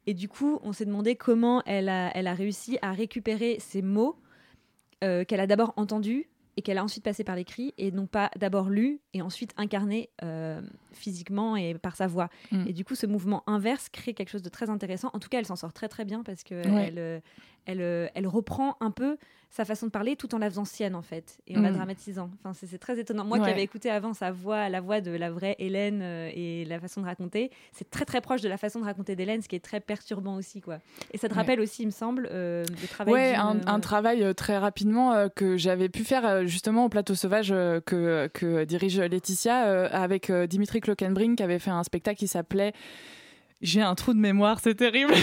[0.05, 3.81] Et du coup, on s'est demandé comment elle a, elle a réussi à récupérer ces
[3.81, 4.17] mots
[5.03, 8.29] euh, qu'elle a d'abord entendus et qu'elle a ensuite passé par l'écrit et non pas
[8.37, 10.61] d'abord lu et ensuite incarné euh,
[10.95, 12.29] physiquement et par sa voix.
[12.51, 12.65] Mm.
[12.67, 15.09] Et du coup, ce mouvement inverse crée quelque chose de très intéressant.
[15.13, 16.85] En tout cas, elle s'en sort très très bien parce que Ouais.
[16.87, 17.19] elle, euh,
[17.65, 19.17] elle, euh, elle reprend un peu
[19.49, 21.75] sa façon de parler tout en la faisant sienne en fait et en la Mm.
[21.75, 22.31] dramatisant.
[22.43, 23.23] Enfin, c'est très étonnant.
[23.23, 26.65] Moi qui avais écouté avant sa voix, la voix de la vraie Hélène euh, et
[26.65, 29.47] la façon de raconter, c'est très très proche de la façon de raconter d'Hélène, ce
[29.47, 30.79] qui est très perturbant aussi quoi.
[31.13, 31.39] Et ça te Ouais.
[31.41, 33.13] rappelle aussi, il me semble, euh, le travail.
[33.13, 37.49] Ouais, un, un travail très rapidement euh, que j'avais pu faire justement au plateau sauvage
[37.49, 42.73] que, que dirige Laetitia avec Dimitri Clockenbrink avait fait un spectacle qui s'appelait
[43.63, 45.13] J'ai un trou de mémoire, c'est terrible.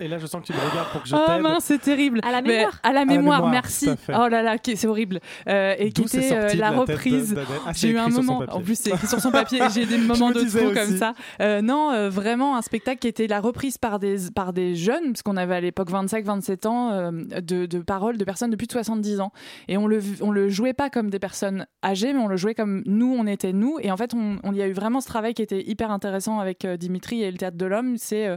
[0.00, 1.40] Et là, je sens que tu me regardes pour que je Oh t'aide.
[1.42, 2.20] mince, c'est terrible.
[2.24, 2.80] À la Mais mémoire.
[2.82, 3.88] à la mémoire, mémoire, merci.
[4.08, 5.20] Oh là là, c'est horrible.
[5.48, 7.36] Euh, et qui était euh, la, la tête de- reprise.
[7.66, 10.28] Ah, J'ai eu un moment, en plus c'est écrit sur son papier, j'ai des moments
[10.30, 10.74] me de trou aussi.
[10.74, 11.14] comme ça.
[11.40, 15.12] Euh, non, euh, vraiment un spectacle qui était la reprise par des, par des jeunes,
[15.12, 17.10] parce qu'on avait à l'époque 25-27 ans, euh,
[17.40, 19.32] de, de paroles de personnes de plus de 70 ans.
[19.68, 22.54] Et on le, on le jouait pas comme des personnes âgées, mais on le jouait
[22.54, 23.78] comme nous, on était nous.
[23.80, 26.40] Et en fait, on, on y a eu vraiment ce travail qui était hyper intéressant
[26.40, 28.36] avec euh, Dimitri et le Théâtre de l'Homme, c'est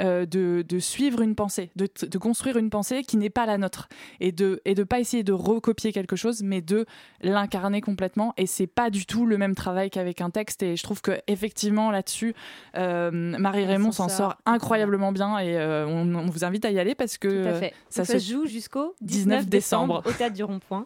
[0.00, 3.58] euh, de, de suivre une pensée, de, de construire une pensée qui n'est pas la
[3.58, 3.88] nôtre
[4.20, 6.86] et de et de pas essayer de recopier quelque chose, mais de
[7.22, 8.32] l'incarner complètement.
[8.36, 10.62] Et c'est pas du tout le même travail qu'avec un texte.
[10.62, 12.34] Et je trouve que effectivement là-dessus,
[12.76, 15.38] euh, Marie Raymond s'en sort incroyablement bien.
[15.38, 18.94] Et euh, on, on vous invite à y aller parce que ça se joue jusqu'au
[19.02, 20.02] 19 19 décembre décembre.
[20.06, 20.84] au Théâtre du Rond-Point.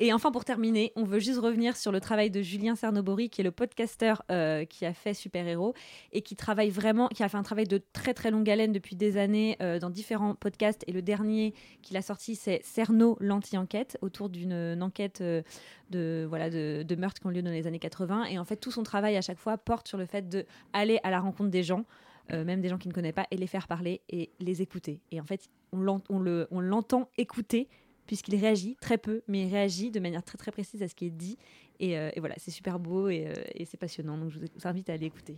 [0.00, 3.42] Et enfin, pour terminer, on veut juste revenir sur le travail de Julien Cernobori, qui
[3.42, 4.22] est le podcasteur
[4.70, 5.74] qui a fait Super Héros
[6.12, 8.96] et qui travaille vraiment, qui a fait un travail de très très longue haleine depuis
[8.96, 10.84] des années euh, dans différents podcasts.
[10.86, 15.42] Et le dernier qu'il a sorti, c'est Cerno l'anti-enquête, autour d'une une enquête euh,
[15.90, 18.24] de, voilà, de, de meurtres qui ont lieu dans les années 80.
[18.26, 21.10] Et en fait, tout son travail à chaque fois porte sur le fait d'aller à
[21.10, 21.84] la rencontre des gens.
[22.32, 24.98] euh, même des gens qui ne connaissent pas, et les faire parler et les écouter.
[25.10, 27.68] Et en fait, on l'ent- on le- on l'entend écouter
[28.06, 31.04] puisqu'il réagit très peu, mais il réagit de manière très très précise à ce qui
[31.04, 31.36] est dit.
[31.80, 34.16] Et, euh, voilà, c'est super beau et, euh, et c'est passionnant.
[34.16, 35.36] Donc je vous invite à aller écouter.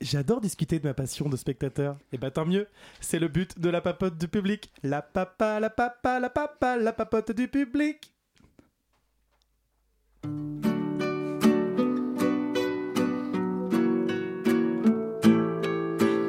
[0.00, 1.98] J'adore discuter de ma passion de spectateur.
[2.12, 2.68] Et bah tant mieux,
[3.00, 4.72] c'est le but de la papote du public.
[4.82, 8.10] La papa, la papa, la papa, la papote du public.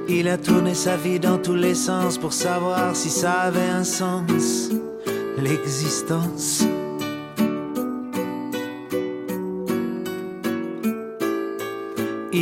[0.10, 3.86] Il a tourné sa vie dans tous les sens pour savoir si ça avait un
[3.86, 4.70] sens,
[5.38, 6.66] l'existence.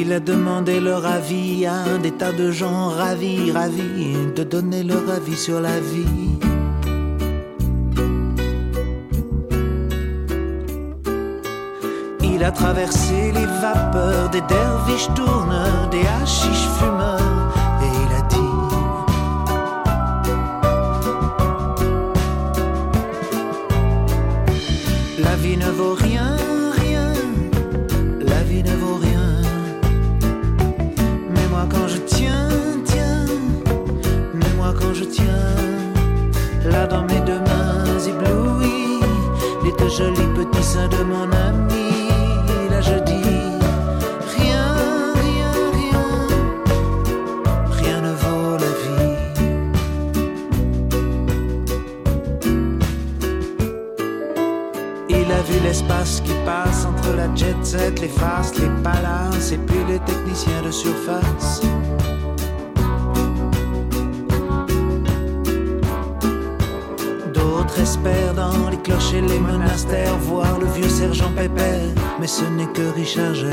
[0.02, 5.10] Il a demandé leur avis à des tas de gens ravis, ravis de donner leur
[5.10, 6.38] avis sur la vie.
[12.24, 17.19] Il a traversé les vapeurs des derviches tourneurs, des hachiches fumeurs,
[36.72, 39.02] là dans mes deux mains éblouies,
[39.64, 42.10] les deux jolis petits seins de mon ami,
[42.70, 43.60] là je dis
[44.38, 44.66] rien,
[45.26, 46.04] rien, rien,
[47.72, 49.18] rien ne vaut la vie.
[55.10, 59.58] Il a vu l'espace qui passe entre la jet set, les faces, les palaces et
[59.58, 61.62] puis les techniciens de surface.
[67.90, 72.88] Espèrent dans les clochers, les monastères, voir le vieux sergent Pépère, mais ce n'est que
[72.94, 73.52] Richard Gere.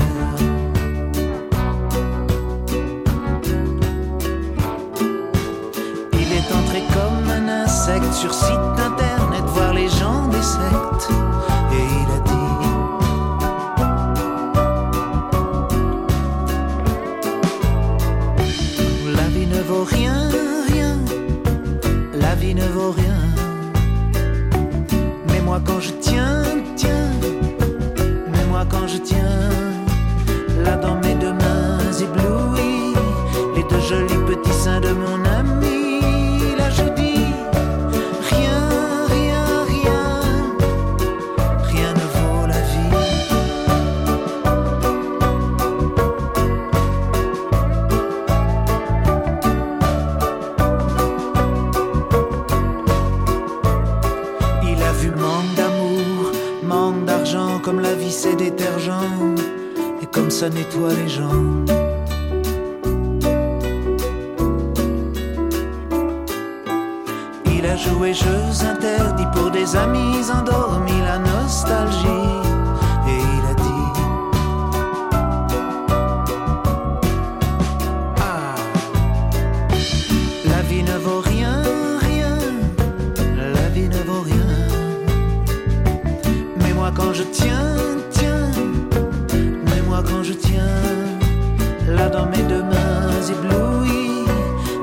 [6.12, 8.76] Il est entré comme un insecte sur site
[86.97, 87.76] quand je tiens,
[88.11, 88.51] tiens,
[89.66, 90.82] mais moi quand je tiens,
[91.88, 94.24] là dans mes deux mains éblouies,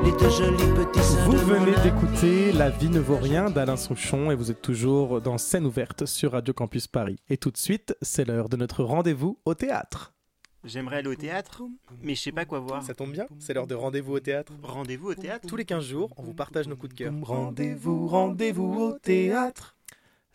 [0.04, 4.30] les deux jolis petits seins Vous venez d'écouter La vie ne vaut rien d'Alain Souchon
[4.30, 7.18] et vous êtes toujours dans scène ouverte sur Radio Campus Paris.
[7.28, 10.12] Et tout de suite, c'est l'heure de notre rendez-vous au théâtre.
[10.64, 11.62] J'aimerais aller au théâtre,
[12.00, 12.82] mais je sais pas quoi voir.
[12.82, 14.52] Ça tombe bien, c'est l'heure de rendez-vous au théâtre.
[14.62, 17.12] Rendez-vous au théâtre Tous les 15 jours, on vous partage nos coups de cœur.
[17.22, 19.73] Rendez-vous, rendez-vous au théâtre.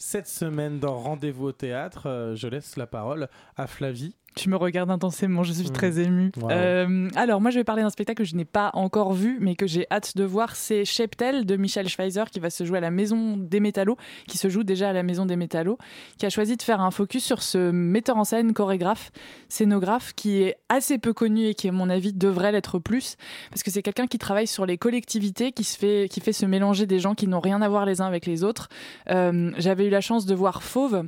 [0.02, 3.28] Cette semaine dans Rendez-vous au théâtre, euh, je laisse la parole
[3.58, 4.16] à Flavie.
[4.36, 5.74] Tu me regardes intensément, je suis Mm.
[5.74, 6.32] très émue.
[6.40, 6.50] Wow.
[6.52, 9.56] Euh, alors, moi, je vais parler d'un spectacle que je n'ai pas encore vu, mais
[9.56, 10.56] que j'ai hâte de voir.
[10.56, 14.38] C'est Cheptel de Michel Schweizer qui va se jouer à la Maison des Métallos, qui
[14.38, 15.78] se joue déjà à la Maison des Métallos,
[16.18, 19.12] qui a choisi de faire un focus sur ce metteur en scène, chorégraphe,
[19.50, 23.18] scénographe, qui est assez peu connu et qui, à mon avis, devrait l'être plus,
[23.50, 26.46] parce que c'est quelqu'un qui travaille sur les collectivités, qui, se fait, qui fait se
[26.46, 28.70] mélanger des gens qui n'ont rien à voir les uns avec les autres.
[29.10, 31.04] Euh, J'avais eu la chance de voir Fauve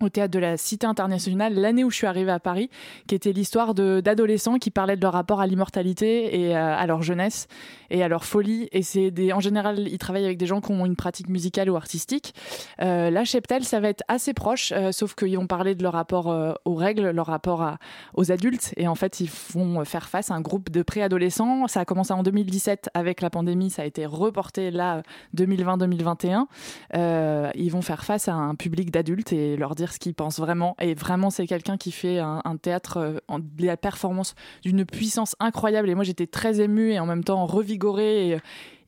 [0.00, 2.70] au théâtre de la Cité internationale l'année où je suis arrivée à Paris,
[3.06, 7.02] qui était l'histoire d'adolescents qui parlaient de leur rapport à l'immortalité et euh, à leur
[7.02, 7.48] jeunesse
[7.90, 8.68] et à leur folie.
[8.72, 11.76] Et c'est en général, ils travaillent avec des gens qui ont une pratique musicale ou
[11.76, 12.34] artistique.
[12.80, 15.94] Euh, là, Cheptel, ça va être assez proche, euh, sauf qu'ils vont parler de leur
[15.94, 17.76] rapport euh, aux règles, leur rapport
[18.14, 18.74] aux adultes.
[18.76, 21.66] Et en fait, ils vont faire face à un groupe de préadolescents.
[21.68, 25.02] Ça a commencé en 2017 avec la pandémie, ça a été reporté là
[25.36, 26.46] 2020-2021.
[26.94, 30.38] Euh, ils vont faire face à un public d'adultes et leur dire ce qu'ils pensent
[30.38, 30.76] vraiment.
[30.80, 35.88] Et vraiment, c'est quelqu'un qui fait un, théâtre, euh, la performance d'une puissance incroyable.
[35.90, 38.28] Et moi, j'étais très émue et en même temps revigorée.
[38.28, 38.38] Et, euh,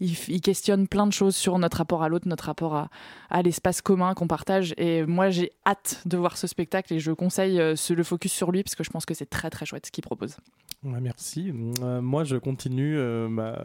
[0.01, 2.89] il, questionne plein de choses sur notre rapport à l'autre, notre rapport à,
[3.29, 4.73] à l'espace commun qu'on partage.
[4.79, 8.33] Et moi, j'ai hâte de voir ce spectacle et je conseille euh, ce- le focus
[8.33, 10.37] sur lui parce que je pense que c'est très très chouette ce qu'il propose.
[10.83, 11.53] Merci.
[11.83, 13.65] Euh, moi, je continue euh, ma,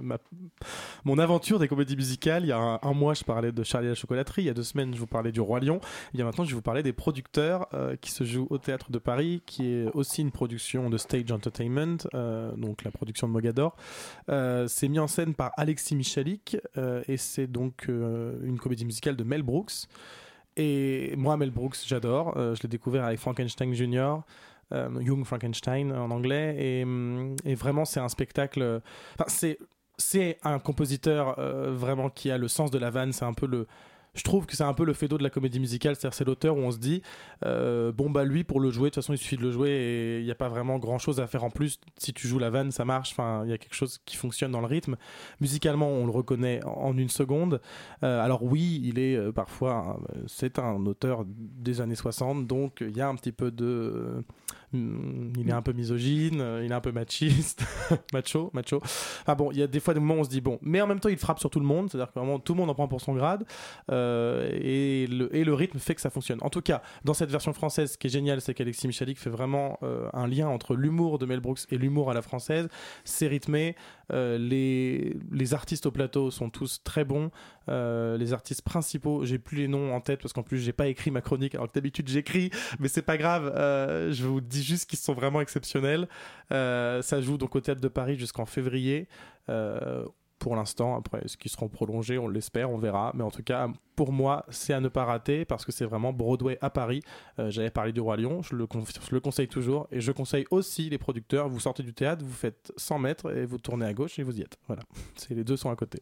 [1.05, 2.43] mon aventure des comédies musicales.
[2.43, 4.41] Il y a un, mois, je parlais de Charlie la chocolaterie.
[4.41, 5.79] Il y a deux semaines, je vous parlais du Roi Lion.
[6.13, 8.57] Il y a maintenant, je vais vous parler des producteurs euh, qui se jouent au
[8.57, 11.97] Théâtre de Paris, qui est aussi une production de Stage Entertainment,
[12.57, 13.77] donc la production de Mogador.
[14.27, 16.57] C'est mis en scène par Alexis Michalik
[17.07, 19.87] et c'est donc une comédie musicale de Mel Brooks.
[20.57, 22.33] Et moi, Mel Brooks, j'adore.
[22.35, 24.17] Je l'ai découvert avec Frankenstein Jr.,
[24.71, 26.55] Young Frankenstein en anglais.
[26.59, 28.61] Et, hum, et vraiment, c'est un spectacle.
[28.61, 28.79] euh.
[29.97, 33.13] C'est un compositeur euh, vraiment qui a le sens de la vanne.
[33.13, 33.67] C'est un peu le.
[34.15, 36.57] Je trouve que c'est un peu le fédo de la comédie musicale, c'est-à-dire c'est l'auteur
[36.57, 37.01] où on se dit
[37.45, 39.69] euh, bon bah lui pour le jouer de toute façon il suffit de le jouer
[39.69, 41.79] et il n'y a pas vraiment grand-chose à faire en plus.
[41.97, 43.11] Si tu joues la vanne ça marche.
[43.11, 44.95] Enfin il y a quelque chose qui fonctionne dans le rythme.
[45.41, 47.61] Musicalement on le reconnaît en, une seconde.
[48.03, 52.95] Euh, alors oui il est euh, parfois c'est un auteur des années 60 donc il
[52.95, 54.23] y a un petit peu de
[54.73, 57.63] hum, il est un peu misogyne, il est un peu machiste,
[58.13, 58.81] macho, macho.
[59.27, 60.81] Ah bon, il y a des fois des moments où on se dit bon, mais
[60.81, 62.69] en même temps il frappe sur tout le monde, c'est-à-dire que vraiment tout le monde
[62.69, 63.45] en prend pour son grade,
[63.91, 64.04] euh,
[64.51, 66.39] et, le, et le rythme fait que ça fonctionne.
[66.41, 69.29] En tout cas, dans cette version française, ce qui est génial, c'est qu'Alexis Michalik fait
[69.29, 72.67] vraiment euh, un lien entre l'humour de Mel Brooks et l'humour à la française.
[73.03, 73.75] C'est rythmé,
[74.11, 77.31] euh, les, artistes au plateau sont tous très bons,
[77.69, 80.87] euh, les artistes principaux, j'ai plus les noms en tête parce qu'en plus j'ai pas
[80.87, 82.49] écrit ma chronique, alors que d'habitude j'écris,
[82.79, 86.07] mais c'est pas grave, euh, je vous dis juste qu'ils sont vraiment exceptionnels.
[86.51, 89.07] Euh, ça joue donc au Théâtre de Paris jusqu'en février.
[90.45, 93.11] Pour l'instant, après, ce qui seront prolongés, on l'espère, on verra.
[93.15, 96.13] Mais en tout cas, pour moi, c'est à ne pas rater parce que c'est vraiment
[96.13, 97.01] Broadway à Paris.
[97.39, 99.87] Euh, J'avais parlé du Roi Lion, je le, je le conseille toujours.
[99.91, 101.49] Et je conseille aussi les producteurs.
[101.49, 104.37] Vous sortez du théâtre, vous faites 100 mètres et vous tournez à gauche et vous
[104.37, 104.59] y êtes.
[104.67, 104.83] Voilà.
[105.31, 105.99] Les deux sont à côté.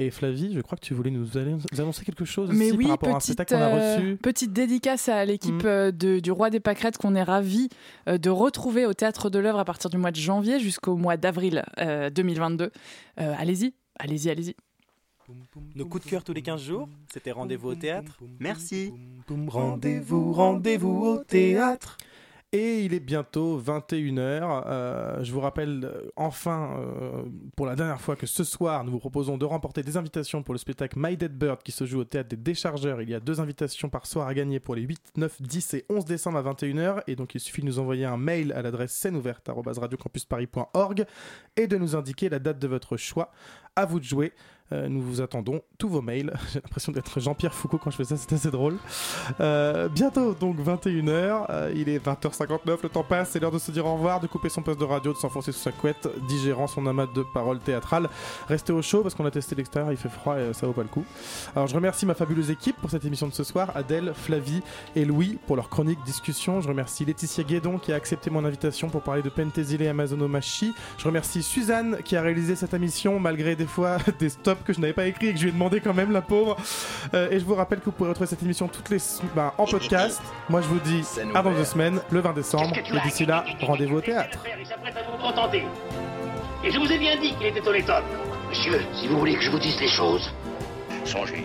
[0.00, 2.90] Et Flavie, je crois que tu voulais nous annoncer quelque chose Mais aussi oui, par
[2.92, 4.16] rapport à un petite, spectacle qu'on a euh, reçu.
[4.16, 5.66] petite dédicace à l'équipe Mm.
[5.66, 7.68] euh, de- du Roi des Pâquerettes qu'on est ravis
[8.08, 11.16] euh, de retrouver au Théâtre de l'œuvre à partir du mois de janvier jusqu'au mois
[11.16, 12.70] d'avril euh, 2022.
[13.20, 14.54] Euh, allez-y, allez-y, allez-y.
[15.74, 18.18] Nos coups de cœur tous les 15 jours, c'était rendez-vous au théâtre.
[18.38, 18.92] Merci.
[19.48, 21.98] Rendez-vous, rendez-vous au théâtre.
[22.52, 24.62] Et il est bientôt 21h.
[24.66, 27.24] Euh, je vous rappelle euh, enfin, euh,
[27.54, 30.54] pour la dernière fois, que ce soir, nous vous proposons de remporter des invitations pour
[30.54, 33.02] le spectacle My Dead Bird qui se joue au théâtre des Déchargeurs.
[33.02, 35.84] Il y a deux invitations par soir à gagner pour les 8, 9, 10 et
[35.90, 37.02] 11 décembre à 21h.
[37.06, 41.04] Et donc, il suffit de nous envoyer un mail à l'adresse scèneouverte.radiocampusparis.org
[41.56, 43.30] et de nous indiquer la date de votre choix.
[43.76, 44.32] À vous de jouer.
[44.72, 46.32] Euh, nous vous attendons tous vos mails.
[46.52, 48.76] J'ai l'impression d'être Jean-Pierre Foucault quand je fais ça, c'est assez drôle.
[49.40, 53.70] Euh, bientôt, donc 21h, euh, il est 20h59, le temps passe, c'est l'heure de se
[53.70, 56.66] dire au revoir, de couper son poste de radio, de s'enfoncer sous sa couette, digérant
[56.66, 58.08] son amas de paroles théâtrales.
[58.48, 60.82] Restez au chaud parce qu'on a testé l'extérieur, il fait froid et ça vaut pas
[60.82, 61.04] le coup.
[61.56, 64.62] Alors je remercie ma fabuleuse équipe pour cette émission de ce soir, Adèle, Flavie
[64.96, 66.60] et Louis pour leur chronique discussion.
[66.60, 70.74] Je remercie Laetitia Guédon qui a accepté mon invitation pour parler de Pentesile et Amazonomachi.
[70.98, 74.80] Je remercie Suzanne qui a réalisé cette émission malgré des fois des stops que je
[74.80, 76.56] n'avais pas écrits et que je lui ai demandé quand même, la pauvre.
[77.14, 78.98] Euh, et je vous rappelle que vous pouvez retrouver cette émission toutes les
[79.34, 80.20] ben, en podcast.
[80.48, 81.04] Moi je vous dis
[81.34, 82.74] à dans deux semaines, le 20 décembre.
[82.76, 84.38] Et d'ici là, rendez-vous au théâtre.
[84.58, 85.64] Il s'apprête à vous contenter.
[86.64, 88.04] Et je vous ai bien dit qu'il était homme.
[88.48, 90.32] Monsieur, si vous voulez que je vous dise les choses,
[91.04, 91.44] Songez,